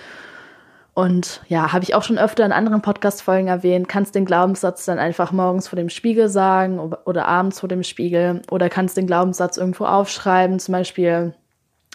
Und 0.93 1.41
ja, 1.47 1.73
habe 1.73 1.85
ich 1.85 1.95
auch 1.95 2.03
schon 2.03 2.19
öfter 2.19 2.45
in 2.45 2.53
anderen 2.53 2.83
Podcast-Folgen 2.83 3.47
erwähnt, 3.47 3.89
kannst 3.89 4.15
den 4.17 4.25
Glaubenssatz 4.25 4.85
dann 4.85 4.99
einfach 4.99 5.31
morgens 5.31 5.69
vor 5.69 5.77
dem 5.77 5.89
Spiegel 5.89 6.29
sagen 6.29 6.81
oder 6.81 7.27
abends 7.27 7.61
vor 7.61 7.69
dem 7.69 7.85
Spiegel 7.85 8.43
oder 8.51 8.69
kannst 8.69 8.97
den 8.97 9.07
Glaubenssatz 9.07 9.57
irgendwo 9.57 9.85
aufschreiben, 9.85 10.59
zum 10.59 10.73
Beispiel 10.73 11.35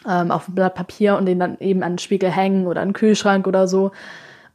ähm, 0.09 0.31
auf 0.31 0.47
ein 0.47 0.55
Blatt 0.55 0.75
Papier 0.75 1.17
und 1.17 1.25
den 1.25 1.39
dann 1.39 1.59
eben 1.59 1.83
an 1.83 1.93
den 1.93 1.99
Spiegel 1.99 2.31
hängen 2.31 2.67
oder 2.67 2.81
an 2.81 2.89
den 2.89 2.93
Kühlschrank 2.93 3.47
oder 3.47 3.67
so. 3.67 3.91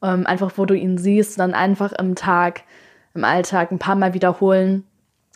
Ähm, 0.03 0.27
einfach, 0.27 0.53
wo 0.57 0.65
du 0.65 0.75
ihn 0.75 0.97
siehst, 0.97 1.39
dann 1.39 1.53
einfach 1.53 1.93
im 1.93 2.15
Tag, 2.15 2.63
im 3.15 3.25
Alltag 3.25 3.71
ein 3.71 3.79
paar 3.79 3.97
Mal 3.97 4.15
wiederholen 4.15 4.85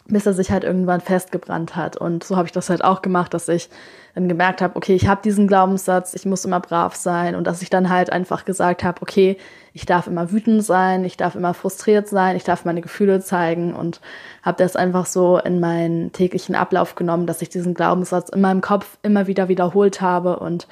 bis 0.06 0.26
er 0.26 0.34
sich 0.34 0.50
halt 0.50 0.64
irgendwann 0.64 1.00
festgebrannt 1.00 1.76
hat. 1.76 1.96
Und 1.96 2.24
so 2.24 2.36
habe 2.36 2.46
ich 2.46 2.52
das 2.52 2.68
halt 2.68 2.84
auch 2.84 3.00
gemacht, 3.00 3.32
dass 3.32 3.48
ich 3.48 3.70
dann 4.14 4.28
gemerkt 4.28 4.60
habe, 4.60 4.76
okay, 4.76 4.94
ich 4.94 5.08
habe 5.08 5.22
diesen 5.22 5.48
Glaubenssatz, 5.48 6.14
ich 6.14 6.26
muss 6.26 6.44
immer 6.44 6.60
brav 6.60 6.94
sein 6.94 7.34
und 7.34 7.46
dass 7.46 7.62
ich 7.62 7.70
dann 7.70 7.88
halt 7.88 8.12
einfach 8.12 8.44
gesagt 8.44 8.84
habe, 8.84 9.00
okay, 9.02 9.38
ich 9.72 9.86
darf 9.86 10.06
immer 10.06 10.30
wütend 10.30 10.62
sein, 10.62 11.04
ich 11.04 11.16
darf 11.16 11.34
immer 11.34 11.54
frustriert 11.54 12.06
sein, 12.06 12.36
ich 12.36 12.44
darf 12.44 12.64
meine 12.64 12.82
Gefühle 12.82 13.20
zeigen 13.20 13.74
und 13.74 14.00
habe 14.42 14.62
das 14.62 14.76
einfach 14.76 15.06
so 15.06 15.38
in 15.38 15.58
meinen 15.58 16.12
täglichen 16.12 16.54
Ablauf 16.54 16.94
genommen, 16.94 17.26
dass 17.26 17.42
ich 17.42 17.48
diesen 17.48 17.74
Glaubenssatz 17.74 18.28
in 18.28 18.40
meinem 18.40 18.60
Kopf 18.60 18.98
immer 19.02 19.26
wieder 19.26 19.48
wiederholt 19.48 20.00
habe 20.00 20.38
und 20.38 20.68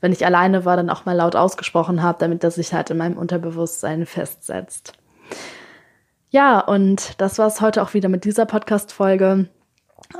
wenn 0.00 0.12
ich 0.12 0.26
alleine 0.26 0.66
war, 0.66 0.76
dann 0.76 0.90
auch 0.90 1.06
mal 1.06 1.16
laut 1.16 1.34
ausgesprochen 1.34 2.02
habe, 2.02 2.18
damit 2.20 2.44
das 2.44 2.56
sich 2.56 2.74
halt 2.74 2.90
in 2.90 2.98
meinem 2.98 3.16
Unterbewusstsein 3.16 4.04
festsetzt. 4.04 4.92
Ja, 6.34 6.58
und 6.58 7.20
das 7.20 7.38
war 7.38 7.46
es 7.46 7.60
heute 7.60 7.80
auch 7.80 7.94
wieder 7.94 8.08
mit 8.08 8.24
dieser 8.24 8.44
Podcast-Folge. 8.44 9.48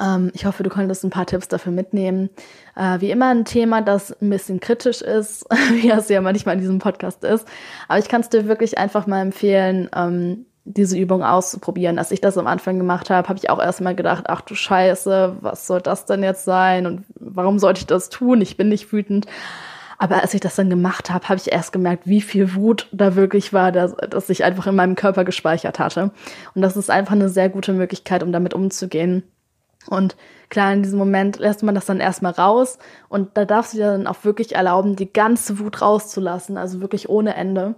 Ähm, 0.01 0.31
ich 0.33 0.47
hoffe, 0.47 0.63
du 0.63 0.71
konntest 0.71 1.03
ein 1.03 1.11
paar 1.11 1.27
Tipps 1.27 1.49
dafür 1.49 1.73
mitnehmen. 1.73 2.31
Äh, 2.77 3.01
wie 3.01 3.11
immer 3.11 3.31
ein 3.31 3.45
Thema, 3.45 3.83
das 3.83 4.13
ein 4.23 4.31
bisschen 4.31 4.61
kritisch 4.61 5.03
ist, 5.03 5.45
wie 5.73 5.91
es 5.91 6.09
ja 6.09 6.21
manchmal 6.21 6.55
in 6.55 6.61
diesem 6.61 6.79
Podcast 6.79 7.25
ist. 7.25 7.49
Aber 7.89 7.99
ich 7.99 8.07
kann 8.07 8.21
es 8.21 8.29
dir 8.29 8.47
wirklich 8.47 8.79
einfach 8.79 9.09
mal 9.09 9.23
empfehlen, 9.23 9.91
ähm, 9.93 10.47
diese 10.65 10.97
Übung 10.97 11.25
auszuprobieren. 11.25 11.99
Als 11.99 12.13
ich 12.13 12.21
das 12.21 12.39
am 12.39 12.47
Anfang 12.47 12.79
gemacht 12.79 13.11
habe, 13.11 13.29
habe 13.29 13.41
ich 13.41 13.51
auch 13.51 13.59
erstmal 13.59 13.97
gedacht, 13.97 14.27
ach 14.29 14.43
du 14.43 14.55
Scheiße, 14.55 15.39
was 15.41 15.67
soll 15.67 15.81
das 15.81 16.07
denn 16.07 16.23
jetzt 16.23 16.45
sein 16.45 16.87
und 16.87 17.03
warum 17.17 17.59
sollte 17.59 17.81
ich 17.81 17.87
das 17.87 18.09
tun? 18.09 18.41
Ich 18.41 18.57
bin 18.57 18.69
nicht 18.69 18.93
wütend. 18.93 19.27
Aber 20.05 20.21
als 20.21 20.35
ich 20.35 20.43
das 20.43 20.57
dann 20.57 20.69
gemacht 20.69 21.09
habe, 21.09 21.31
habe 21.31 21.41
ich 21.41 21.51
erst 21.51 21.73
gemerkt, 21.73 22.07
wie 22.07 22.21
viel 22.21 22.55
Wut 22.55 22.89
da 22.93 23.17
wirklich 23.17 23.55
war, 23.55 23.73
dass, 23.73 23.97
dass 23.97 24.29
ich 24.29 24.45
einfach 24.45 24.67
in 24.67 24.77
meinem 24.77 24.97
Körper 24.97 25.25
gespeichert 25.25 25.79
hatte. 25.79 26.11
Und 26.55 26.61
das 26.61 26.77
ist 26.77 26.91
einfach 26.91 27.15
eine 27.15 27.31
sehr 27.31 27.49
gute 27.49 27.73
Möglichkeit, 27.73 28.23
um 28.23 28.31
damit 28.31 28.53
umzugehen. 28.53 29.23
Und 29.89 30.15
klar, 30.51 30.75
in 30.75 30.83
diesem 30.83 30.99
Moment 30.99 31.39
lässt 31.39 31.63
man 31.63 31.75
das 31.75 31.87
dann 31.87 32.01
erstmal 32.01 32.33
raus 32.33 32.79
und 33.09 33.31
da 33.39 33.47
darfst 33.47 33.73
du 33.73 33.79
dir 33.79 33.93
dann 33.93 34.07
auch 34.07 34.25
wirklich 34.25 34.55
erlauben, 34.55 34.95
die 34.95 35.11
ganze 35.11 35.59
Wut 35.59 35.81
rauszulassen, 35.81 36.59
also 36.59 36.83
wirklich 36.83 37.09
ohne 37.09 37.35
Ende. 37.35 37.75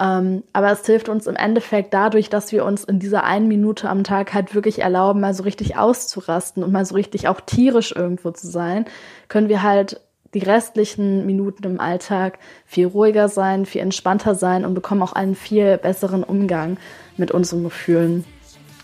Ähm, 0.00 0.44
aber 0.54 0.70
es 0.72 0.86
hilft 0.86 1.10
uns 1.10 1.26
im 1.26 1.36
Endeffekt 1.36 1.92
dadurch, 1.92 2.30
dass 2.30 2.52
wir 2.52 2.64
uns 2.64 2.84
in 2.84 3.00
dieser 3.00 3.24
einen 3.24 3.48
Minute 3.48 3.90
am 3.90 4.02
Tag 4.02 4.32
halt 4.32 4.54
wirklich 4.54 4.80
erlauben, 4.80 5.20
mal 5.20 5.34
so 5.34 5.42
richtig 5.42 5.76
auszurasten 5.76 6.64
und 6.64 6.72
mal 6.72 6.86
so 6.86 6.94
richtig 6.94 7.28
auch 7.28 7.42
tierisch 7.42 7.92
irgendwo 7.94 8.30
zu 8.30 8.46
sein, 8.46 8.86
können 9.28 9.50
wir 9.50 9.62
halt 9.62 10.00
die 10.36 10.44
restlichen 10.44 11.24
Minuten 11.24 11.64
im 11.64 11.80
Alltag 11.80 12.38
viel 12.66 12.86
ruhiger 12.86 13.28
sein, 13.28 13.64
viel 13.64 13.80
entspannter 13.80 14.34
sein 14.34 14.66
und 14.66 14.74
bekommen 14.74 15.02
auch 15.02 15.14
einen 15.14 15.34
viel 15.34 15.78
besseren 15.78 16.22
Umgang 16.22 16.76
mit 17.16 17.30
unseren 17.30 17.64
Gefühlen, 17.64 18.24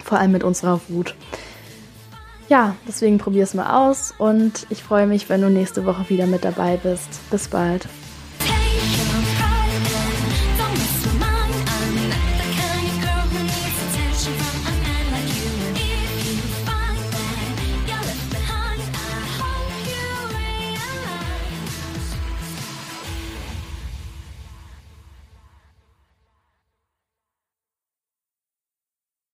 vor 0.03 0.19
allem 0.19 0.33
mit 0.33 0.45
unserer 0.45 0.81
Wut. 0.89 1.15
Ja, 2.49 2.75
deswegen 2.89 3.19
probier 3.19 3.45
es 3.45 3.55
mal 3.55 3.89
aus 3.89 4.15
und 4.17 4.67
ich 4.71 4.83
freue 4.83 5.07
mich, 5.07 5.29
wenn 5.29 5.43
du 5.43 5.51
nächste 5.51 5.85
Woche 5.85 6.09
wieder 6.09 6.27
mit 6.27 6.45
dabei 6.45 6.79
bist. 6.79 7.21
Bis 7.31 7.49
bald. 7.49 7.87